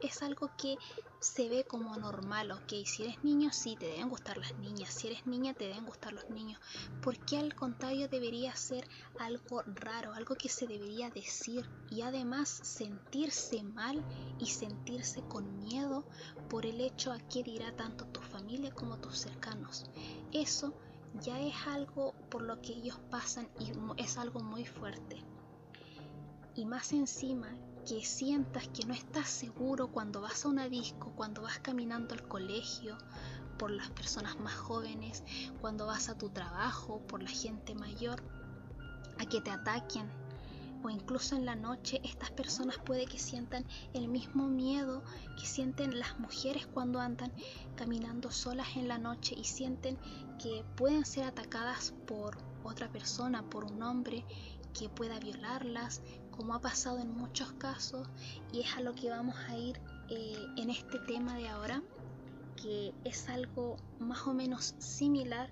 es, 0.00 0.22
algo 0.22 0.50
que 0.56 0.76
se 1.20 1.48
ve 1.48 1.64
como 1.64 1.96
normal, 1.96 2.50
ok, 2.52 2.72
si 2.84 3.04
eres 3.04 3.22
niño 3.24 3.50
sí 3.52 3.76
te 3.76 3.86
deben 3.86 4.08
gustar 4.08 4.36
las 4.36 4.56
niñas, 4.58 4.92
si 4.92 5.08
eres 5.08 5.26
niña 5.26 5.54
te 5.54 5.64
deben 5.64 5.86
gustar 5.86 6.12
los 6.12 6.28
niños, 6.30 6.60
porque 7.02 7.38
al 7.38 7.54
contrario 7.54 8.08
debería 8.08 8.54
ser 8.54 8.88
algo 9.18 9.62
raro, 9.66 10.12
algo 10.14 10.34
que 10.36 10.48
se 10.48 10.66
debería 10.66 11.10
decir 11.10 11.68
y 11.90 12.02
además 12.02 12.48
sentirse 12.48 13.62
mal 13.62 14.02
y 14.38 14.46
sentirse 14.46 15.22
con 15.22 15.58
miedo 15.58 16.04
por 16.48 16.66
el 16.66 16.80
hecho 16.80 17.12
a 17.12 17.18
que 17.18 17.42
dirá 17.42 17.74
tanto 17.76 18.04
tu 18.06 18.20
familia 18.20 18.72
como 18.72 18.98
tus 18.98 19.18
cercanos. 19.18 19.84
Eso 20.32 20.74
ya 21.20 21.40
es 21.40 21.54
algo 21.66 22.14
por 22.30 22.42
lo 22.42 22.60
que 22.60 22.72
ellos 22.72 22.98
pasan 23.10 23.48
y 23.58 23.72
es 24.02 24.18
algo 24.18 24.40
muy 24.40 24.64
fuerte. 24.64 25.22
Y 26.54 26.64
más 26.64 26.92
encima 26.92 27.48
que 27.86 28.04
sientas 28.04 28.66
que 28.68 28.84
no 28.84 28.92
estás 28.92 29.28
seguro 29.28 29.86
cuando 29.86 30.20
vas 30.20 30.44
a 30.44 30.48
una 30.48 30.68
disco, 30.68 31.12
cuando 31.14 31.42
vas 31.42 31.60
caminando 31.60 32.14
al 32.14 32.26
colegio, 32.26 32.98
por 33.58 33.70
las 33.70 33.90
personas 33.90 34.38
más 34.40 34.54
jóvenes, 34.54 35.22
cuando 35.60 35.86
vas 35.86 36.08
a 36.08 36.18
tu 36.18 36.28
trabajo, 36.28 37.00
por 37.06 37.22
la 37.22 37.30
gente 37.30 37.74
mayor, 37.74 38.22
a 39.18 39.26
que 39.26 39.40
te 39.40 39.50
ataquen. 39.50 40.10
O 40.82 40.90
incluso 40.90 41.36
en 41.36 41.46
la 41.46 41.54
noche 41.54 42.00
estas 42.04 42.30
personas 42.32 42.76
puede 42.78 43.06
que 43.06 43.18
sientan 43.18 43.64
el 43.94 44.08
mismo 44.08 44.46
miedo 44.46 45.02
que 45.38 45.46
sienten 45.46 45.98
las 45.98 46.18
mujeres 46.18 46.66
cuando 46.66 47.00
andan 47.00 47.32
caminando 47.76 48.30
solas 48.30 48.68
en 48.76 48.88
la 48.88 48.98
noche 48.98 49.34
y 49.36 49.44
sienten 49.44 49.96
que 50.38 50.64
pueden 50.76 51.04
ser 51.04 51.24
atacadas 51.24 51.94
por 52.06 52.36
otra 52.62 52.88
persona, 52.88 53.42
por 53.48 53.64
un 53.64 53.82
hombre 53.82 54.24
que 54.78 54.88
pueda 54.88 55.18
violarlas, 55.18 56.02
como 56.36 56.54
ha 56.54 56.60
pasado 56.60 56.98
en 56.98 57.16
muchos 57.16 57.52
casos, 57.52 58.06
y 58.52 58.60
es 58.60 58.76
a 58.76 58.80
lo 58.80 58.94
que 58.94 59.10
vamos 59.10 59.36
a 59.48 59.56
ir 59.56 59.80
eh, 60.08 60.46
en 60.56 60.70
este 60.70 60.98
tema 61.00 61.36
de 61.36 61.48
ahora, 61.48 61.82
que 62.56 62.94
es 63.04 63.28
algo 63.28 63.76
más 63.98 64.26
o 64.26 64.34
menos 64.34 64.74
similar, 64.78 65.48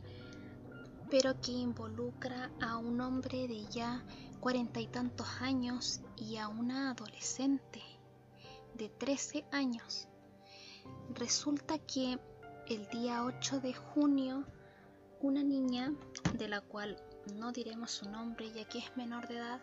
pero 1.11 1.41
que 1.41 1.53
involucra 1.53 2.51
a 2.61 2.77
un 2.77 3.01
hombre 3.01 3.47
de 3.47 3.67
ya 3.67 4.05
cuarenta 4.41 4.81
y 4.81 4.87
tantos 4.87 5.27
años 5.41 6.01
y 6.17 6.37
a 6.37 6.49
una 6.49 6.91
adolescente 6.91 7.83
de 8.75 8.89
13 8.89 9.45
años. 9.53 10.09
Resulta 11.15 11.79
que 11.79 12.19
el 12.69 12.87
día 12.89 13.25
8 13.25 13.61
de 13.61 13.75
junio, 13.75 14.45
una 15.21 15.43
niña, 15.43 15.95
de 16.35 16.49
la 16.49 16.61
cual 16.61 16.97
no 17.35 17.53
diremos 17.53 17.91
su 17.91 18.11
nombre 18.11 18.53
ya 18.53 18.65
que 18.67 18.79
es 18.79 18.97
menor 18.97 19.29
de 19.29 19.37
edad, 19.37 19.61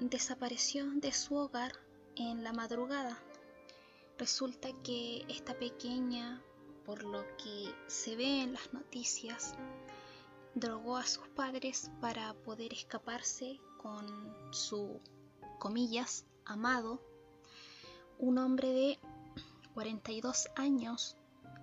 desapareció 0.00 0.86
de 0.94 1.12
su 1.12 1.34
hogar 1.36 1.72
en 2.16 2.44
la 2.44 2.52
madrugada. 2.52 3.18
Resulta 4.18 4.68
que 4.82 5.24
esta 5.28 5.58
pequeña, 5.58 6.42
por 6.84 7.02
lo 7.02 7.24
que 7.36 7.74
se 7.86 8.16
ve 8.16 8.42
en 8.42 8.52
las 8.52 8.72
noticias, 8.72 9.54
drogó 10.54 10.96
a 10.96 11.06
sus 11.06 11.26
padres 11.28 11.90
para 12.00 12.32
poder 12.34 12.72
escaparse 12.72 13.60
con 13.78 14.06
su, 14.52 15.00
comillas, 15.58 16.26
amado, 16.44 17.02
un 18.18 18.38
hombre 18.38 18.68
de 18.68 18.98
42 19.74 20.48
años, 20.56 21.16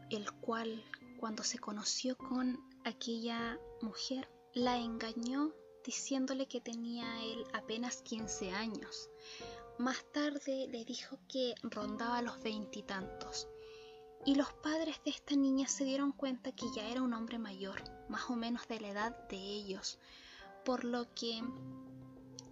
el 0.10 0.30
cual 0.34 0.84
cuando 1.20 1.44
se 1.44 1.60
conoció 1.60 2.18
con 2.18 2.60
aquella 2.84 3.58
mujer, 3.82 4.30
la 4.54 4.78
engañó 4.78 5.54
diciéndole 5.84 6.48
que 6.48 6.62
tenía 6.62 7.24
él 7.24 7.46
apenas 7.54 8.02
15 8.02 8.52
años. 8.52 9.10
Más 9.78 10.04
tarde 10.12 10.68
le 10.70 10.86
dijo 10.86 11.18
que 11.28 11.56
rondaba 11.64 12.22
los 12.22 12.42
veintitantos. 12.44 13.48
Y, 14.26 14.36
los 14.36 14.54
padres 14.54 15.02
de 15.04 15.10
esta 15.10 15.36
niña 15.36 15.68
se 15.68 15.84
dieron 15.84 16.12
cuenta 16.12 16.52
que 16.52 16.72
ya 16.76 16.88
era 16.88 17.02
un 17.02 17.14
hombre 17.14 17.40
mayor, 17.40 17.82
más 18.08 18.30
o 18.30 18.36
menos 18.36 18.68
de 18.68 18.80
la 18.80 18.90
edad 18.90 19.28
de 19.30 19.38
ellos, 19.38 19.98
por 20.64 20.84
lo 20.84 21.12
que 21.16 21.42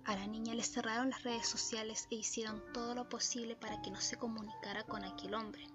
a 0.05 0.15
la 0.15 0.25
niña 0.25 0.55
le 0.55 0.63
cerraron 0.63 1.11
las 1.11 1.21
redes 1.21 1.47
sociales 1.47 2.07
e 2.09 2.15
hicieron 2.15 2.63
todo 2.73 2.95
lo 2.95 3.07
posible 3.07 3.55
para 3.55 3.79
que 3.83 3.91
no 3.91 4.01
se 4.01 4.17
comunicara 4.17 4.83
con 4.83 5.03
aquel 5.03 5.35
hombre. 5.35 5.67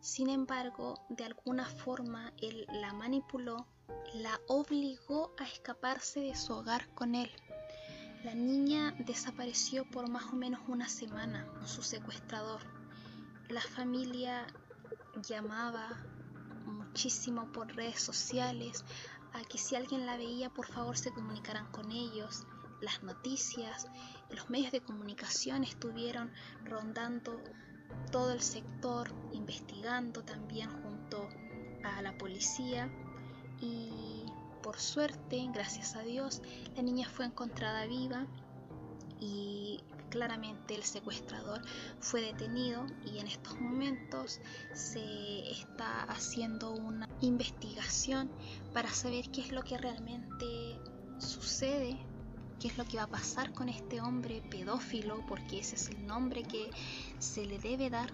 Sin 0.00 0.30
embargo, 0.30 1.04
de 1.08 1.24
alguna 1.24 1.66
forma 1.66 2.32
él 2.40 2.66
la 2.72 2.92
manipuló 2.92 3.66
la 4.14 4.40
obligó 4.48 5.32
a 5.38 5.44
escaparse 5.44 6.20
de 6.20 6.34
su 6.34 6.52
hogar 6.52 6.88
con 6.94 7.14
él. 7.14 7.30
La 8.24 8.34
niña 8.34 8.94
desapareció 8.98 9.84
por 9.90 10.10
más 10.10 10.24
o 10.32 10.36
menos 10.36 10.60
una 10.68 10.88
semana 10.88 11.46
con 11.46 11.66
su 11.66 11.82
secuestrador. 11.82 12.60
La 13.48 13.62
familia 13.62 14.46
llamaba 15.26 15.88
muchísimo 16.66 17.50
por 17.52 17.74
redes 17.74 18.02
sociales 18.02 18.84
a 19.32 19.42
que 19.42 19.58
si 19.58 19.76
alguien 19.76 20.06
la 20.06 20.16
veía 20.16 20.50
por 20.50 20.66
favor 20.66 20.98
se 20.98 21.12
comunicaran 21.12 21.70
con 21.72 21.90
ellos. 21.92 22.46
Las 22.80 23.02
noticias, 23.02 23.88
los 24.30 24.50
medios 24.50 24.72
de 24.72 24.80
comunicación 24.80 25.64
estuvieron 25.64 26.30
rondando 26.64 27.40
todo 28.10 28.32
el 28.32 28.40
sector, 28.40 29.12
investigando 29.32 30.22
también 30.24 30.70
junto 30.82 31.28
a 31.84 32.02
la 32.02 32.16
policía 32.18 32.90
y 33.60 34.24
por 34.62 34.78
suerte, 34.78 35.48
gracias 35.52 35.96
a 35.96 36.02
Dios, 36.02 36.42
la 36.76 36.82
niña 36.82 37.08
fue 37.08 37.24
encontrada 37.24 37.86
viva 37.86 38.26
y 39.20 39.80
claramente 40.10 40.74
el 40.74 40.82
secuestrador 40.82 41.62
fue 42.00 42.20
detenido 42.20 42.84
y 43.06 43.18
en 43.18 43.26
estos 43.26 43.58
momentos 43.60 44.40
se 44.74 45.50
está 45.50 46.02
haciendo 46.04 46.72
una 46.72 47.08
investigación 47.20 48.30
para 48.74 48.90
saber 48.90 49.30
qué 49.30 49.40
es 49.40 49.52
lo 49.52 49.62
que 49.62 49.78
realmente 49.78 50.78
sucede, 51.18 51.96
qué 52.58 52.68
es 52.68 52.76
lo 52.76 52.84
que 52.84 52.98
va 52.98 53.04
a 53.04 53.10
pasar 53.10 53.52
con 53.52 53.68
este 53.68 54.00
hombre 54.00 54.42
pedófilo, 54.50 55.24
porque 55.26 55.60
ese 55.60 55.76
es 55.76 55.88
el 55.88 56.06
nombre 56.06 56.42
que 56.42 56.70
se 57.18 57.46
le 57.46 57.58
debe 57.58 57.88
dar. 57.88 58.12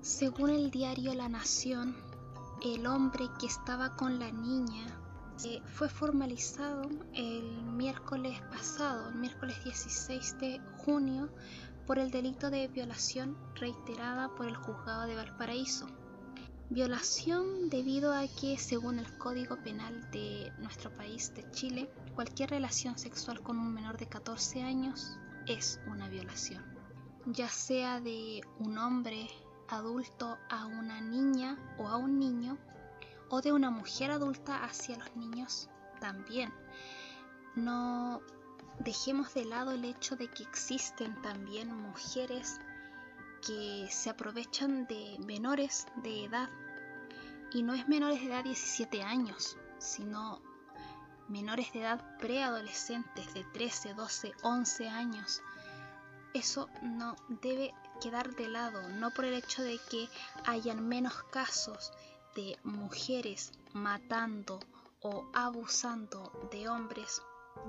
Según 0.00 0.50
el 0.50 0.70
diario 0.70 1.14
La 1.14 1.28
Nación, 1.28 1.96
el 2.62 2.86
hombre 2.86 3.28
que 3.38 3.46
estaba 3.46 3.96
con 3.96 4.18
la 4.18 4.30
niña 4.30 4.86
fue 5.66 5.88
formalizado 5.88 6.88
el 7.12 7.62
miércoles 7.62 8.40
pasado, 8.50 9.10
el 9.10 9.16
miércoles 9.16 9.62
16 9.64 10.38
de 10.38 10.60
junio, 10.78 11.28
por 11.86 11.98
el 11.98 12.10
delito 12.10 12.50
de 12.50 12.68
violación 12.68 13.36
reiterada 13.54 14.34
por 14.34 14.46
el 14.46 14.56
juzgado 14.56 15.06
de 15.06 15.14
Valparaíso. 15.14 15.86
Violación 16.68 17.68
debido 17.68 18.12
a 18.12 18.26
que, 18.26 18.58
según 18.58 18.98
el 18.98 19.18
Código 19.18 19.56
Penal 19.62 20.10
de 20.10 20.50
nuestro 20.58 20.90
país 20.96 21.32
de 21.34 21.48
Chile, 21.52 21.88
cualquier 22.14 22.50
relación 22.50 22.98
sexual 22.98 23.40
con 23.40 23.58
un 23.58 23.72
menor 23.72 23.98
de 23.98 24.08
14 24.08 24.62
años 24.62 25.16
es 25.46 25.80
una 25.86 26.08
violación, 26.08 26.64
ya 27.26 27.48
sea 27.48 28.00
de 28.00 28.40
un 28.58 28.78
hombre 28.78 29.28
adulto 29.68 30.38
a 30.48 30.66
una 30.66 31.00
niña 31.00 31.58
o 31.78 31.88
a 31.88 31.96
un 31.96 32.18
niño 32.18 32.58
o 33.28 33.40
de 33.40 33.52
una 33.52 33.70
mujer 33.70 34.10
adulta 34.10 34.64
hacia 34.64 34.98
los 34.98 35.16
niños 35.16 35.68
también. 36.00 36.52
No 37.54 38.20
dejemos 38.78 39.34
de 39.34 39.44
lado 39.44 39.72
el 39.72 39.84
hecho 39.84 40.16
de 40.16 40.28
que 40.28 40.42
existen 40.42 41.20
también 41.22 41.74
mujeres 41.74 42.60
que 43.46 43.86
se 43.90 44.10
aprovechan 44.10 44.86
de 44.86 45.16
menores 45.24 45.86
de 45.96 46.24
edad 46.24 46.50
y 47.52 47.62
no 47.62 47.74
es 47.74 47.88
menores 47.88 48.20
de 48.20 48.26
edad 48.26 48.44
17 48.44 49.02
años, 49.02 49.56
sino 49.78 50.40
menores 51.28 51.72
de 51.72 51.80
edad 51.80 52.18
preadolescentes 52.18 53.32
de 53.34 53.44
13, 53.44 53.94
12, 53.94 54.32
11 54.42 54.88
años 54.88 55.42
eso 56.36 56.68
no 56.82 57.16
debe 57.28 57.72
quedar 57.98 58.34
de 58.34 58.48
lado, 58.48 58.88
no 58.88 59.10
por 59.10 59.24
el 59.24 59.34
hecho 59.34 59.62
de 59.62 59.78
que 59.90 60.08
hayan 60.44 60.86
menos 60.88 61.22
casos 61.24 61.92
de 62.34 62.58
mujeres 62.64 63.52
matando 63.72 64.60
o 65.00 65.28
abusando 65.32 66.48
de 66.50 66.68
hombres, 66.68 67.22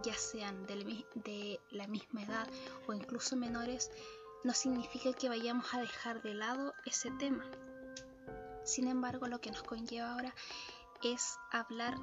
ya 0.03 0.13
sean 0.15 0.65
de 0.65 1.59
la 1.71 1.87
misma 1.87 2.23
edad 2.23 2.47
o 2.87 2.93
incluso 2.93 3.35
menores, 3.35 3.91
no 4.43 4.53
significa 4.53 5.13
que 5.13 5.29
vayamos 5.29 5.73
a 5.73 5.79
dejar 5.79 6.21
de 6.21 6.33
lado 6.33 6.73
ese 6.85 7.11
tema. 7.11 7.45
Sin 8.63 8.87
embargo, 8.87 9.27
lo 9.27 9.39
que 9.39 9.51
nos 9.51 9.63
conlleva 9.63 10.11
ahora 10.11 10.33
es 11.03 11.37
hablar 11.51 11.95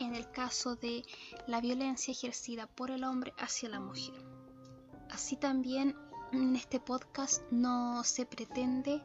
en 0.00 0.14
el 0.14 0.30
caso 0.30 0.76
de 0.76 1.04
la 1.46 1.60
violencia 1.60 2.12
ejercida 2.12 2.66
por 2.66 2.90
el 2.90 3.04
hombre 3.04 3.32
hacia 3.38 3.68
la 3.68 3.80
mujer. 3.80 4.14
Así 5.10 5.36
también 5.36 5.96
en 6.32 6.56
este 6.56 6.80
podcast 6.80 7.42
no 7.50 8.02
se 8.04 8.24
pretende 8.24 9.02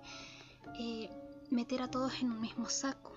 eh, 0.79 1.09
meter 1.49 1.81
a 1.81 1.91
todos 1.91 2.21
en 2.21 2.31
un 2.31 2.39
mismo 2.39 2.69
saco. 2.69 3.13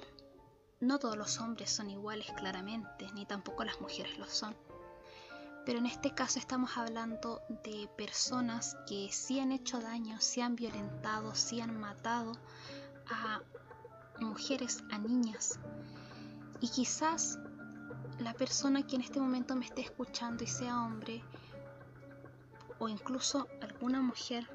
No 0.80 0.98
todos 0.98 1.16
los 1.16 1.38
hombres 1.38 1.70
son 1.70 1.90
iguales 1.90 2.26
claramente, 2.36 3.06
ni 3.14 3.24
tampoco 3.24 3.64
las 3.64 3.80
mujeres 3.80 4.18
lo 4.18 4.26
son. 4.26 4.56
Pero 5.64 5.78
en 5.78 5.86
este 5.86 6.12
caso 6.12 6.38
estamos 6.38 6.76
hablando 6.76 7.42
de 7.62 7.88
personas 7.96 8.76
que 8.88 9.10
sí 9.12 9.38
han 9.38 9.52
hecho 9.52 9.78
daño, 9.80 10.20
sí 10.20 10.40
han 10.40 10.56
violentado, 10.56 11.34
sí 11.34 11.60
han 11.60 11.78
matado 11.78 12.32
a 13.08 13.42
mujeres, 14.20 14.82
a 14.90 14.98
niñas. 14.98 15.60
Y 16.60 16.68
quizás 16.68 17.38
la 18.18 18.34
persona 18.34 18.86
que 18.86 18.96
en 18.96 19.02
este 19.02 19.20
momento 19.20 19.54
me 19.54 19.66
esté 19.66 19.82
escuchando 19.82 20.42
y 20.42 20.46
sea 20.46 20.80
hombre, 20.82 21.22
o 22.80 22.88
incluso 22.88 23.46
alguna 23.60 24.00
mujer, 24.00 24.48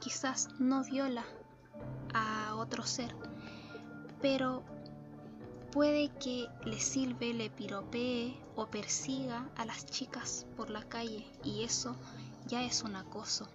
quizás 0.00 0.48
no 0.58 0.82
viola 0.82 1.26
a 2.14 2.54
otro 2.56 2.86
ser, 2.86 3.14
pero 4.22 4.62
puede 5.70 6.08
que 6.18 6.48
le 6.64 6.80
sirve, 6.80 7.34
le 7.34 7.50
piropee 7.50 8.40
o 8.56 8.66
persiga 8.66 9.50
a 9.56 9.64
las 9.66 9.84
chicas 9.86 10.46
por 10.56 10.70
la 10.70 10.82
calle 10.82 11.26
y 11.44 11.64
eso 11.64 11.96
ya 12.46 12.64
es 12.64 12.82
un 12.82 12.96
acoso. 12.96 13.48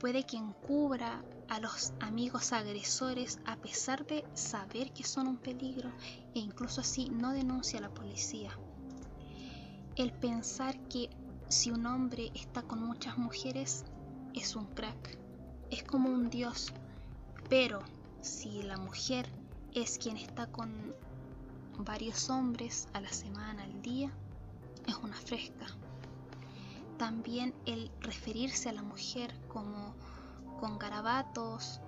Puede 0.00 0.24
que 0.24 0.36
encubra 0.36 1.22
a 1.48 1.60
los 1.60 1.92
amigos 2.00 2.52
agresores 2.52 3.38
a 3.44 3.56
pesar 3.56 4.06
de 4.06 4.24
saber 4.34 4.92
que 4.92 5.04
son 5.04 5.28
un 5.28 5.36
peligro 5.36 5.92
e 6.34 6.40
incluso 6.40 6.80
así 6.80 7.08
no 7.08 7.32
denuncia 7.32 7.78
a 7.78 7.82
la 7.82 7.94
policía. 7.94 8.50
El 9.94 10.12
pensar 10.12 10.78
que 10.88 11.10
si 11.52 11.70
un 11.70 11.84
hombre 11.84 12.32
está 12.34 12.62
con 12.62 12.82
muchas 12.82 13.18
mujeres 13.18 13.84
es 14.32 14.56
un 14.56 14.64
crack, 14.68 15.18
es 15.70 15.82
como 15.82 16.08
un 16.08 16.30
dios, 16.30 16.72
pero 17.50 17.80
si 18.22 18.62
la 18.62 18.78
mujer 18.78 19.28
es 19.74 19.98
quien 19.98 20.16
está 20.16 20.46
con 20.46 20.72
varios 21.78 22.30
hombres 22.30 22.88
a 22.94 23.02
la 23.02 23.12
semana, 23.12 23.64
al 23.64 23.82
día, 23.82 24.10
es 24.86 24.96
una 24.96 25.14
fresca. 25.14 25.66
También 26.96 27.52
el 27.66 27.90
referirse 28.00 28.70
a 28.70 28.72
la 28.72 28.82
mujer 28.82 29.38
como 29.48 29.94
con 30.58 30.78
garabatos, 30.78 31.82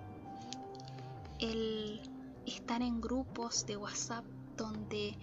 el 1.39 2.03
estar 2.45 2.83
en 2.83 3.01
grupos 3.01 3.65
de 3.65 3.79
WhatsApp 3.79 4.27
donde 4.59 5.17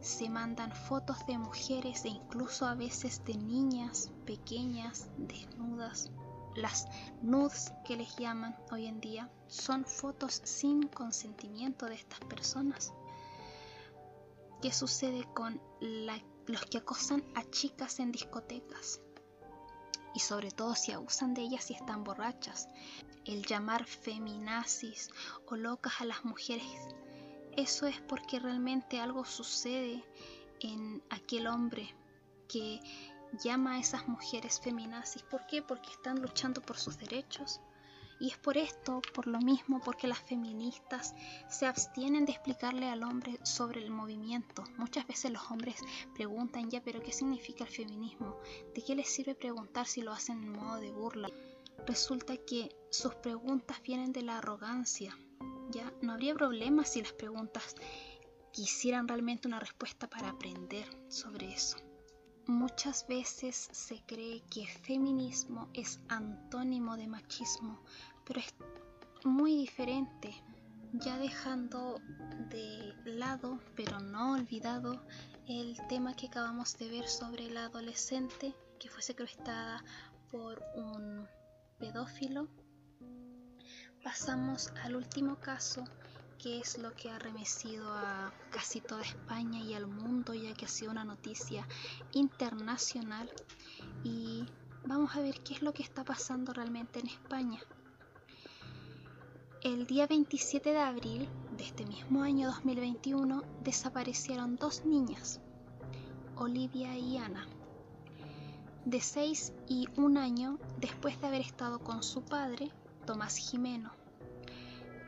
se 0.00 0.28
mandan 0.28 0.72
fotos 0.72 1.26
de 1.26 1.36
mujeres 1.38 2.04
e 2.04 2.08
incluso 2.08 2.66
a 2.66 2.74
veces 2.74 3.24
de 3.24 3.34
niñas 3.34 4.10
pequeñas 4.24 5.08
desnudas. 5.18 6.10
Las 6.56 6.86
nudes 7.22 7.72
que 7.84 7.96
les 7.96 8.16
llaman 8.16 8.56
hoy 8.72 8.86
en 8.86 9.00
día 9.00 9.30
son 9.46 9.84
fotos 9.84 10.40
sin 10.44 10.88
consentimiento 10.88 11.86
de 11.86 11.94
estas 11.94 12.20
personas. 12.20 12.92
¿Qué 14.60 14.72
sucede 14.72 15.26
con 15.32 15.60
los 15.80 16.64
que 16.66 16.78
acosan 16.78 17.24
a 17.34 17.48
chicas 17.50 18.00
en 18.00 18.12
discotecas? 18.12 19.00
Y 20.14 20.20
sobre 20.20 20.50
todo 20.50 20.74
si 20.74 20.92
abusan 20.92 21.34
de 21.34 21.42
ellas 21.42 21.70
y 21.70 21.74
están 21.74 22.04
borrachas. 22.04 22.68
El 23.24 23.44
llamar 23.46 23.84
feminazis 23.84 25.08
o 25.46 25.56
locas 25.56 26.00
a 26.00 26.04
las 26.04 26.24
mujeres. 26.24 26.88
Eso 27.60 27.86
es 27.86 28.00
porque 28.00 28.38
realmente 28.38 29.00
algo 29.00 29.26
sucede 29.26 30.02
en 30.60 31.02
aquel 31.10 31.46
hombre 31.46 31.94
que 32.48 32.80
llama 33.44 33.74
a 33.74 33.78
esas 33.78 34.08
mujeres 34.08 34.58
feminazis. 34.58 35.22
¿Por 35.24 35.46
qué? 35.46 35.60
Porque 35.60 35.90
están 35.90 36.22
luchando 36.22 36.62
por 36.62 36.78
sus 36.78 36.96
derechos 36.96 37.60
y 38.18 38.28
es 38.28 38.38
por 38.38 38.56
esto, 38.56 39.02
por 39.12 39.26
lo 39.26 39.40
mismo, 39.40 39.82
porque 39.84 40.08
las 40.08 40.20
feministas 40.20 41.14
se 41.50 41.66
abstienen 41.66 42.24
de 42.24 42.32
explicarle 42.32 42.88
al 42.88 43.02
hombre 43.02 43.38
sobre 43.42 43.84
el 43.84 43.90
movimiento. 43.90 44.64
Muchas 44.78 45.06
veces 45.06 45.30
los 45.30 45.50
hombres 45.50 45.76
preguntan 46.14 46.70
ya, 46.70 46.82
pero 46.82 47.02
¿qué 47.02 47.12
significa 47.12 47.64
el 47.64 47.70
feminismo? 47.70 48.38
¿De 48.74 48.82
qué 48.82 48.94
les 48.94 49.10
sirve 49.10 49.34
preguntar 49.34 49.86
si 49.86 50.00
lo 50.00 50.12
hacen 50.12 50.42
en 50.42 50.52
modo 50.52 50.80
de 50.80 50.92
burla? 50.92 51.28
Resulta 51.86 52.38
que 52.38 52.74
sus 52.90 53.14
preguntas 53.16 53.82
vienen 53.82 54.14
de 54.14 54.22
la 54.22 54.38
arrogancia. 54.38 55.14
Ya 55.70 55.92
no 56.02 56.12
habría 56.12 56.34
problema 56.34 56.84
si 56.84 57.02
las 57.02 57.12
preguntas 57.12 57.76
quisieran 58.52 59.06
realmente 59.06 59.46
una 59.46 59.60
respuesta 59.60 60.08
para 60.08 60.30
aprender 60.30 60.84
sobre 61.08 61.52
eso. 61.52 61.76
Muchas 62.46 63.06
veces 63.06 63.68
se 63.70 64.02
cree 64.06 64.42
que 64.50 64.66
feminismo 64.66 65.68
es 65.72 66.00
antónimo 66.08 66.96
de 66.96 67.06
machismo, 67.06 67.80
pero 68.24 68.40
es 68.40 68.54
muy 69.24 69.56
diferente, 69.56 70.34
ya 70.94 71.18
dejando 71.18 72.00
de 72.48 72.94
lado, 73.04 73.60
pero 73.76 74.00
no 74.00 74.32
olvidado, 74.32 75.00
el 75.46 75.76
tema 75.88 76.16
que 76.16 76.26
acabamos 76.26 76.76
de 76.78 76.88
ver 76.88 77.08
sobre 77.08 77.48
la 77.50 77.66
adolescente 77.66 78.54
que 78.80 78.88
fue 78.88 79.02
secuestrada 79.02 79.84
por 80.30 80.60
un 80.74 81.28
pedófilo. 81.78 82.48
Pasamos 84.02 84.72
al 84.82 84.96
último 84.96 85.36
caso, 85.36 85.84
que 86.38 86.58
es 86.58 86.78
lo 86.78 86.94
que 86.94 87.10
ha 87.10 87.18
remecido 87.18 87.92
a 87.92 88.32
casi 88.50 88.80
toda 88.80 89.02
España 89.02 89.60
y 89.60 89.74
al 89.74 89.86
mundo, 89.86 90.32
ya 90.32 90.54
que 90.54 90.64
ha 90.64 90.68
sido 90.68 90.90
una 90.90 91.04
noticia 91.04 91.66
internacional. 92.12 93.30
Y 94.02 94.46
vamos 94.86 95.14
a 95.14 95.20
ver 95.20 95.40
qué 95.42 95.52
es 95.52 95.62
lo 95.62 95.74
que 95.74 95.82
está 95.82 96.02
pasando 96.02 96.54
realmente 96.54 97.00
en 97.00 97.08
España. 97.08 97.60
El 99.62 99.86
día 99.86 100.06
27 100.06 100.70
de 100.70 100.78
abril 100.78 101.28
de 101.58 101.64
este 101.64 101.84
mismo 101.84 102.22
año 102.22 102.48
2021 102.48 103.44
desaparecieron 103.62 104.56
dos 104.56 104.86
niñas, 104.86 105.38
Olivia 106.36 106.96
y 106.96 107.18
Ana, 107.18 107.46
de 108.86 109.02
6 109.02 109.52
y 109.68 109.86
1 109.96 110.18
año 110.18 110.58
después 110.78 111.20
de 111.20 111.26
haber 111.26 111.42
estado 111.42 111.80
con 111.80 112.02
su 112.02 112.22
padre, 112.22 112.72
Tomás 113.06 113.36
Jimeno. 113.36 113.90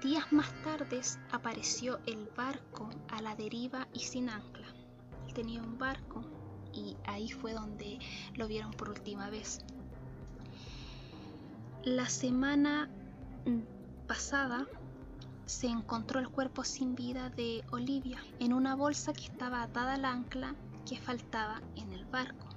Días 0.02 0.32
más 0.32 0.52
tarde 0.64 1.00
apareció 1.30 2.00
el 2.06 2.28
barco 2.36 2.90
a 3.08 3.22
la 3.22 3.36
deriva 3.36 3.86
y 3.92 4.00
sin 4.00 4.28
ancla. 4.28 4.66
Tenía 5.34 5.62
un 5.62 5.78
barco 5.78 6.24
y 6.72 6.96
ahí 7.04 7.30
fue 7.30 7.52
donde 7.52 7.98
lo 8.34 8.48
vieron 8.48 8.72
por 8.72 8.88
última 8.88 9.30
vez. 9.30 9.60
La 11.84 12.08
semana 12.08 12.88
pasada 14.06 14.66
se 15.46 15.66
encontró 15.66 16.20
el 16.20 16.28
cuerpo 16.28 16.64
sin 16.64 16.94
vida 16.94 17.28
de 17.30 17.64
Olivia 17.70 18.18
en 18.38 18.52
una 18.52 18.74
bolsa 18.74 19.12
que 19.12 19.24
estaba 19.24 19.62
atada 19.62 19.94
al 19.94 20.04
ancla 20.04 20.54
que 20.88 20.98
faltaba 20.98 21.60
en 21.76 21.92
el 21.92 22.04
barco 22.06 22.48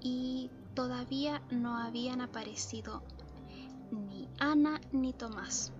y 0.00 0.50
todavía 0.74 1.42
no 1.50 1.76
habían 1.76 2.20
aparecido 2.20 3.02
Ana 4.40 4.80
ni 4.92 5.12
Tomás, 5.12 5.72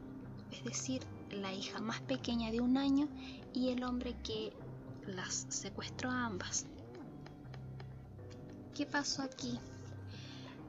es 0.50 0.64
decir, 0.64 1.02
la 1.30 1.52
hija 1.52 1.80
más 1.80 2.00
pequeña 2.00 2.50
de 2.50 2.60
un 2.60 2.76
año 2.76 3.08
y 3.54 3.68
el 3.70 3.84
hombre 3.84 4.16
que 4.24 4.52
las 5.06 5.46
secuestró 5.48 6.10
a 6.10 6.26
ambas. 6.26 6.66
¿Qué 8.74 8.84
pasó 8.84 9.22
aquí? 9.22 9.60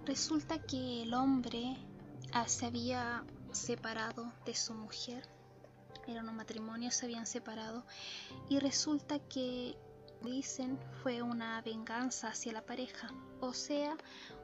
Resulta 0.06 0.60
que 0.60 1.02
el 1.02 1.16
hombre 1.16 1.78
ah, 2.32 2.48
se 2.48 2.68
había 2.68 3.24
separado 3.52 4.32
de 4.46 4.54
su 4.54 4.74
mujer. 4.76 5.28
Eran 6.08 6.30
un 6.30 6.36
matrimonio, 6.36 6.92
se 6.92 7.06
habían 7.06 7.26
separado. 7.26 7.84
Y 8.50 8.60
resulta 8.60 9.20
que, 9.20 9.76
dicen, 10.24 10.80
fue 11.02 11.24
una 11.24 11.62
venganza 11.62 12.30
hacia 12.30 12.54
la 12.54 12.66
pareja. 12.66 13.12
O 13.42 13.54
sea, 13.54 13.96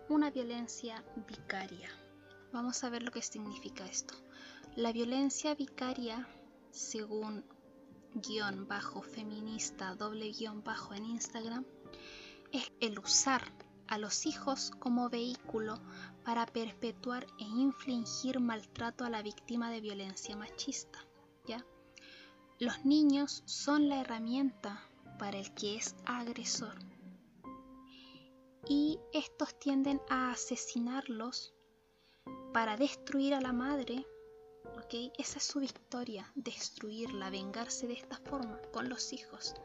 una 0.10 0.32
violencia 0.32 1.04
vicaria. 1.28 1.90
Vamos 2.56 2.86
a 2.86 2.90
ver 2.90 3.04
lo 3.04 3.12
que 3.12 3.22
significa 3.22 3.86
esto. 3.86 4.14
La 4.78 4.94
violencia 4.94 5.54
vicaria, 5.56 6.26
según 6.72 7.44
guion 8.14 8.66
bajo 8.66 9.02
feminista 9.02 9.94
doble 9.96 10.32
guion 10.32 10.64
bajo 10.64 10.94
en 10.94 11.04
Instagram, 11.04 11.66
es 12.54 12.72
el 12.80 12.98
usar 12.98 13.42
a 13.88 13.98
los 13.98 14.26
hijos 14.26 14.72
como 14.80 15.10
vehículo 15.10 15.82
para 16.24 16.46
perpetuar 16.46 17.28
e 17.40 17.44
infligir 17.44 18.40
maltrato 18.40 19.04
a 19.04 19.10
la 19.10 19.22
víctima 19.22 19.70
de 19.70 19.82
violencia 19.82 20.38
machista. 20.38 21.06
¿ya? 21.46 21.66
Los 22.58 22.86
niños 22.86 23.44
son 23.46 23.90
la 23.90 24.00
herramienta 24.00 24.82
para 25.20 25.38
el 25.38 25.54
que 25.56 25.76
es 25.76 25.94
agresor. 26.06 26.80
Y 28.70 28.98
estos 29.12 29.60
tienden 29.60 30.00
a 30.10 30.32
asesinarlos 30.32 31.52
para 32.54 32.78
destruir 32.78 33.34
a 33.34 33.42
la 33.42 33.54
madre. 33.54 34.06
¿ok? 34.78 35.12
Esa 35.18 35.38
es 35.38 35.44
su 35.44 35.60
victoria, 35.60 36.32
destruirla, 36.36 37.30
vengarse 37.30 37.88
de 37.88 37.94
esta 37.94 38.18
forma 38.18 38.60
con 38.72 38.90
los 38.90 39.14
hijos 39.14 39.56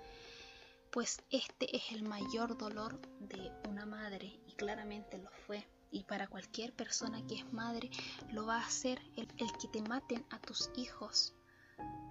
pues 0.91 1.23
este 1.31 1.77
es 1.77 1.93
el 1.93 2.03
mayor 2.03 2.59
dolor 2.59 3.01
de 3.21 3.53
una 3.69 3.87
madre 3.87 4.41
y 4.47 4.53
claramente 4.55 5.19
lo 5.19 5.31
fue. 5.47 5.67
Y 5.93 6.05
para 6.05 6.29
cualquier 6.29 6.73
persona 6.73 7.25
que 7.27 7.37
es 7.37 7.53
madre 7.53 7.91
lo 8.33 8.47
va 8.47 8.57
a 8.57 8.67
hacer 8.67 9.01
el, 9.17 9.27
que 9.37 9.69
te 9.69 9.83
maten 9.83 10.25
a 10.31 10.39
tus 10.41 10.71
hijos. 10.77 11.35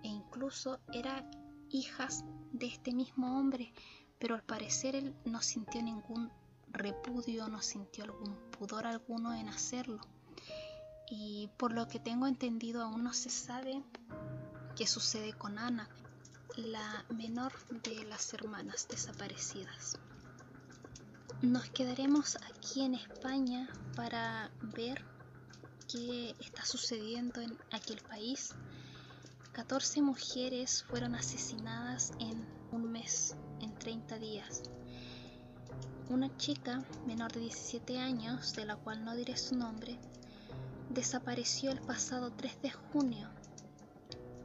E 0.03 0.07
incluso 0.07 0.79
era 0.93 1.29
hijas 1.69 2.23
de 2.51 2.67
este 2.67 2.93
mismo 2.93 3.37
hombre, 3.37 3.73
pero 4.17 4.35
al 4.35 4.43
parecer 4.43 4.95
él 4.95 5.13
no 5.25 5.41
sintió 5.41 5.81
ningún 5.81 6.31
repudio, 6.71 7.47
no 7.47 7.61
sintió 7.61 8.05
algún 8.05 8.35
pudor 8.51 8.85
alguno 8.87 9.33
en 9.33 9.49
hacerlo. 9.49 9.99
Y 11.09 11.49
por 11.57 11.73
lo 11.73 11.87
que 11.87 11.99
tengo 11.99 12.27
entendido 12.27 12.83
aún 12.83 13.03
no 13.03 13.13
se 13.13 13.29
sabe 13.29 13.83
qué 14.75 14.85
sucede 14.85 15.33
con 15.33 15.57
Ana 15.57 15.89
la 16.55 17.05
menor 17.09 17.53
de 17.83 18.03
las 18.05 18.33
hermanas 18.33 18.87
desaparecidas. 18.87 19.97
Nos 21.41 21.69
quedaremos 21.69 22.37
aquí 22.53 22.81
en 22.81 22.95
España 22.95 23.69
para 23.95 24.51
ver 24.75 25.03
qué 25.87 26.35
está 26.39 26.65
sucediendo 26.65 27.41
en 27.41 27.57
aquel 27.71 28.01
país. 28.01 28.53
14 29.53 30.01
mujeres 30.01 30.83
fueron 30.83 31.15
asesinadas 31.15 32.11
en 32.19 32.45
un 32.71 32.91
mes, 32.91 33.35
en 33.61 33.73
30 33.79 34.19
días. 34.19 34.63
Una 36.09 36.35
chica 36.37 36.83
menor 37.07 37.31
de 37.31 37.41
17 37.41 37.99
años, 37.99 38.53
de 38.53 38.65
la 38.65 38.75
cual 38.75 39.05
no 39.05 39.15
diré 39.15 39.37
su 39.37 39.55
nombre, 39.55 39.97
desapareció 40.89 41.71
el 41.71 41.79
pasado 41.79 42.31
3 42.31 42.61
de 42.61 42.71
junio, 42.71 43.29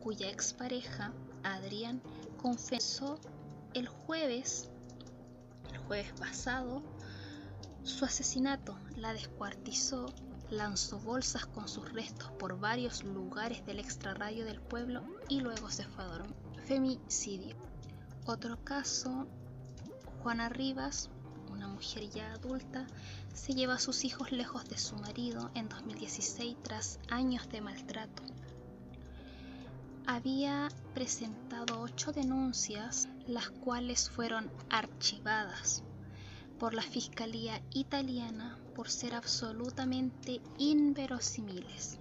cuya 0.00 0.28
expareja 0.28 1.12
Adrián 1.42 2.02
confesó 2.37 3.18
el 3.72 3.88
jueves, 3.88 4.70
el 5.72 5.78
jueves 5.78 6.12
pasado, 6.18 6.83
su 7.83 8.04
asesinato. 8.04 8.78
La 8.96 9.12
descuartizó, 9.12 10.07
lanzó 10.50 10.98
bolsas 11.00 11.46
con 11.46 11.68
sus 11.68 11.92
restos 11.92 12.30
por 12.38 12.59
varios 12.59 13.02
lugares 13.04 13.64
del 13.66 13.78
extrarradio 13.78 14.44
del 14.44 14.61
pueblo 14.61 15.02
y 15.28 15.40
luego 15.40 15.70
se 15.70 15.85
fue 15.85 16.04
a 16.04 16.09
dormir. 16.09 16.35
Femicidio. 16.64 17.57
Otro 18.26 18.62
caso, 18.64 19.26
Juana 20.22 20.48
Rivas, 20.48 21.11
una 21.55 21.69
mujer 21.69 22.11
ya 22.11 22.33
adulta, 22.33 22.87
se 23.33 23.55
lleva 23.55 23.75
a 23.75 23.79
sus 23.79 24.05
hijos 24.05 24.31
lejos 24.33 24.69
de 24.69 24.77
su 24.79 24.97
marido 24.97 25.51
en 25.55 25.69
2016 25.69 26.57
tras 26.62 26.99
años 27.09 27.49
de 27.49 27.61
maltrato 27.62 28.23
había 30.07 30.69
presentado 30.93 31.81
ocho 31.81 32.12
denuncias, 32.12 33.09
las 33.27 33.49
cuales 33.51 34.11
fueron 34.11 34.51
archivadas 34.69 35.83
por 36.59 36.75
la 36.75 36.83
Fiscalía 36.83 37.62
italiana 37.73 38.59
por 38.75 38.90
ser 38.90 39.14
absolutamente 39.14 40.43
inverosímiles 40.59 41.99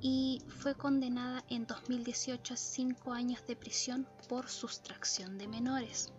y 0.00 0.42
fue 0.48 0.74
condenada 0.74 1.44
en 1.48 1.66
2018 1.66 2.54
a 2.54 2.56
cinco 2.56 3.12
años 3.12 3.46
de 3.46 3.56
prisión 3.56 4.06
por 4.28 4.48
sustracción 4.48 5.38
de 5.38 5.48
menores. 5.48 6.12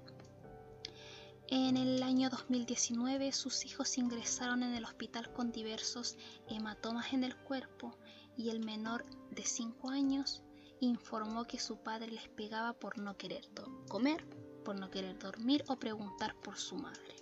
En 1.49 1.77
el 1.77 2.01
año 2.01 2.31
2019 2.31 3.31
sus 3.31 3.65
hijos 3.65 3.99
ingresaron 3.99 4.63
en 4.63 4.73
el 4.73 4.83
hospital 4.83 5.31
con 5.31 5.51
diversos 5.51 6.17
hematomas 6.47 7.13
en 7.13 7.23
el 7.23 7.35
cuerpo 7.35 7.95
y 8.35 8.49
el 8.49 8.65
menor 8.65 9.05
de 9.29 9.43
5 9.43 9.89
años 9.89 10.41
informó 10.79 11.45
que 11.45 11.59
su 11.59 11.77
padre 11.77 12.07
les 12.07 12.27
pegaba 12.29 12.73
por 12.73 12.97
no 12.97 13.15
querer 13.15 13.47
comer, 13.87 14.25
por 14.63 14.79
no 14.79 14.89
querer 14.89 15.19
dormir 15.19 15.63
o 15.67 15.77
preguntar 15.77 16.35
por 16.41 16.57
su 16.57 16.77
madre. 16.77 17.15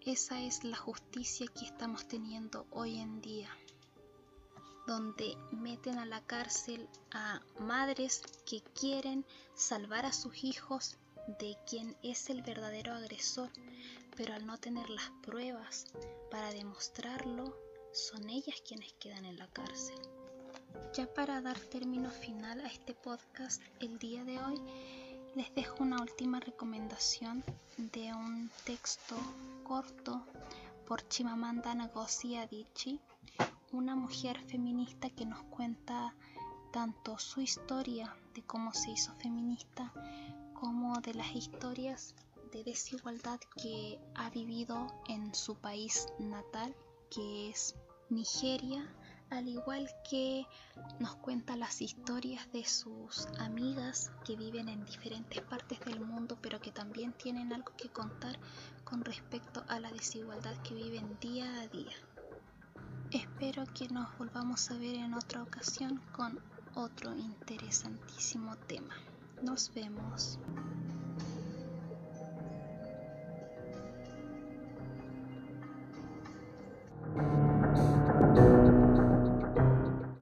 Esa 0.00 0.40
es 0.40 0.64
la 0.64 0.76
justicia 0.78 1.46
que 1.48 1.66
estamos 1.66 2.08
teniendo 2.08 2.66
hoy 2.70 2.98
en 2.98 3.20
día, 3.20 3.50
donde 4.86 5.36
meten 5.50 5.98
a 5.98 6.06
la 6.06 6.24
cárcel 6.24 6.88
a 7.10 7.42
madres 7.58 8.22
que 8.46 8.62
quieren 8.62 9.26
salvar 9.54 10.06
a 10.06 10.12
sus 10.12 10.42
hijos 10.42 10.96
de 11.26 11.56
quien 11.66 11.96
es 12.02 12.30
el 12.30 12.42
verdadero 12.42 12.94
agresor, 12.94 13.50
pero 14.16 14.34
al 14.34 14.46
no 14.46 14.58
tener 14.58 14.88
las 14.90 15.10
pruebas 15.22 15.86
para 16.30 16.50
demostrarlo, 16.52 17.56
son 17.92 18.28
ellas 18.28 18.62
quienes 18.66 18.92
quedan 18.94 19.24
en 19.24 19.38
la 19.38 19.46
cárcel. 19.48 19.96
Ya 20.94 21.12
para 21.12 21.40
dar 21.40 21.58
término 21.58 22.10
final 22.10 22.60
a 22.60 22.68
este 22.68 22.94
podcast 22.94 23.62
el 23.80 23.98
día 23.98 24.24
de 24.24 24.38
hoy, 24.38 24.60
les 25.34 25.54
dejo 25.54 25.82
una 25.82 26.00
última 26.00 26.40
recomendación 26.40 27.44
de 27.76 28.12
un 28.14 28.50
texto 28.64 29.16
corto 29.64 30.24
por 30.86 31.06
Chimamanda 31.08 31.74
Ngozi 31.74 32.36
Adichie, 32.36 33.00
una 33.72 33.96
mujer 33.96 34.40
feminista 34.44 35.10
que 35.10 35.26
nos 35.26 35.42
cuenta 35.44 36.14
tanto 36.72 37.18
su 37.18 37.40
historia 37.40 38.14
de 38.34 38.42
cómo 38.42 38.72
se 38.72 38.90
hizo 38.92 39.14
feminista 39.16 39.92
como 40.60 41.00
de 41.00 41.14
las 41.14 41.34
historias 41.34 42.14
de 42.52 42.64
desigualdad 42.64 43.40
que 43.62 43.98
ha 44.14 44.30
vivido 44.30 44.86
en 45.08 45.34
su 45.34 45.56
país 45.56 46.06
natal, 46.18 46.74
que 47.10 47.50
es 47.50 47.74
Nigeria, 48.08 48.86
al 49.30 49.48
igual 49.48 49.88
que 50.08 50.46
nos 51.00 51.16
cuenta 51.16 51.56
las 51.56 51.82
historias 51.82 52.50
de 52.52 52.64
sus 52.64 53.26
amigas 53.38 54.12
que 54.24 54.36
viven 54.36 54.68
en 54.68 54.84
diferentes 54.84 55.42
partes 55.42 55.80
del 55.80 56.00
mundo, 56.00 56.38
pero 56.40 56.60
que 56.60 56.70
también 56.70 57.12
tienen 57.12 57.52
algo 57.52 57.72
que 57.76 57.88
contar 57.88 58.38
con 58.84 59.04
respecto 59.04 59.64
a 59.68 59.80
la 59.80 59.90
desigualdad 59.90 60.56
que 60.62 60.74
viven 60.74 61.18
día 61.20 61.60
a 61.60 61.68
día. 61.68 61.96
Espero 63.10 63.64
que 63.74 63.88
nos 63.88 64.16
volvamos 64.18 64.70
a 64.70 64.74
ver 64.78 64.96
en 64.96 65.14
otra 65.14 65.42
ocasión 65.42 66.00
con 66.12 66.38
otro 66.74 67.14
interesantísimo 67.16 68.56
tema. 68.56 68.94
Nos 69.42 69.70
vemos. 69.74 70.38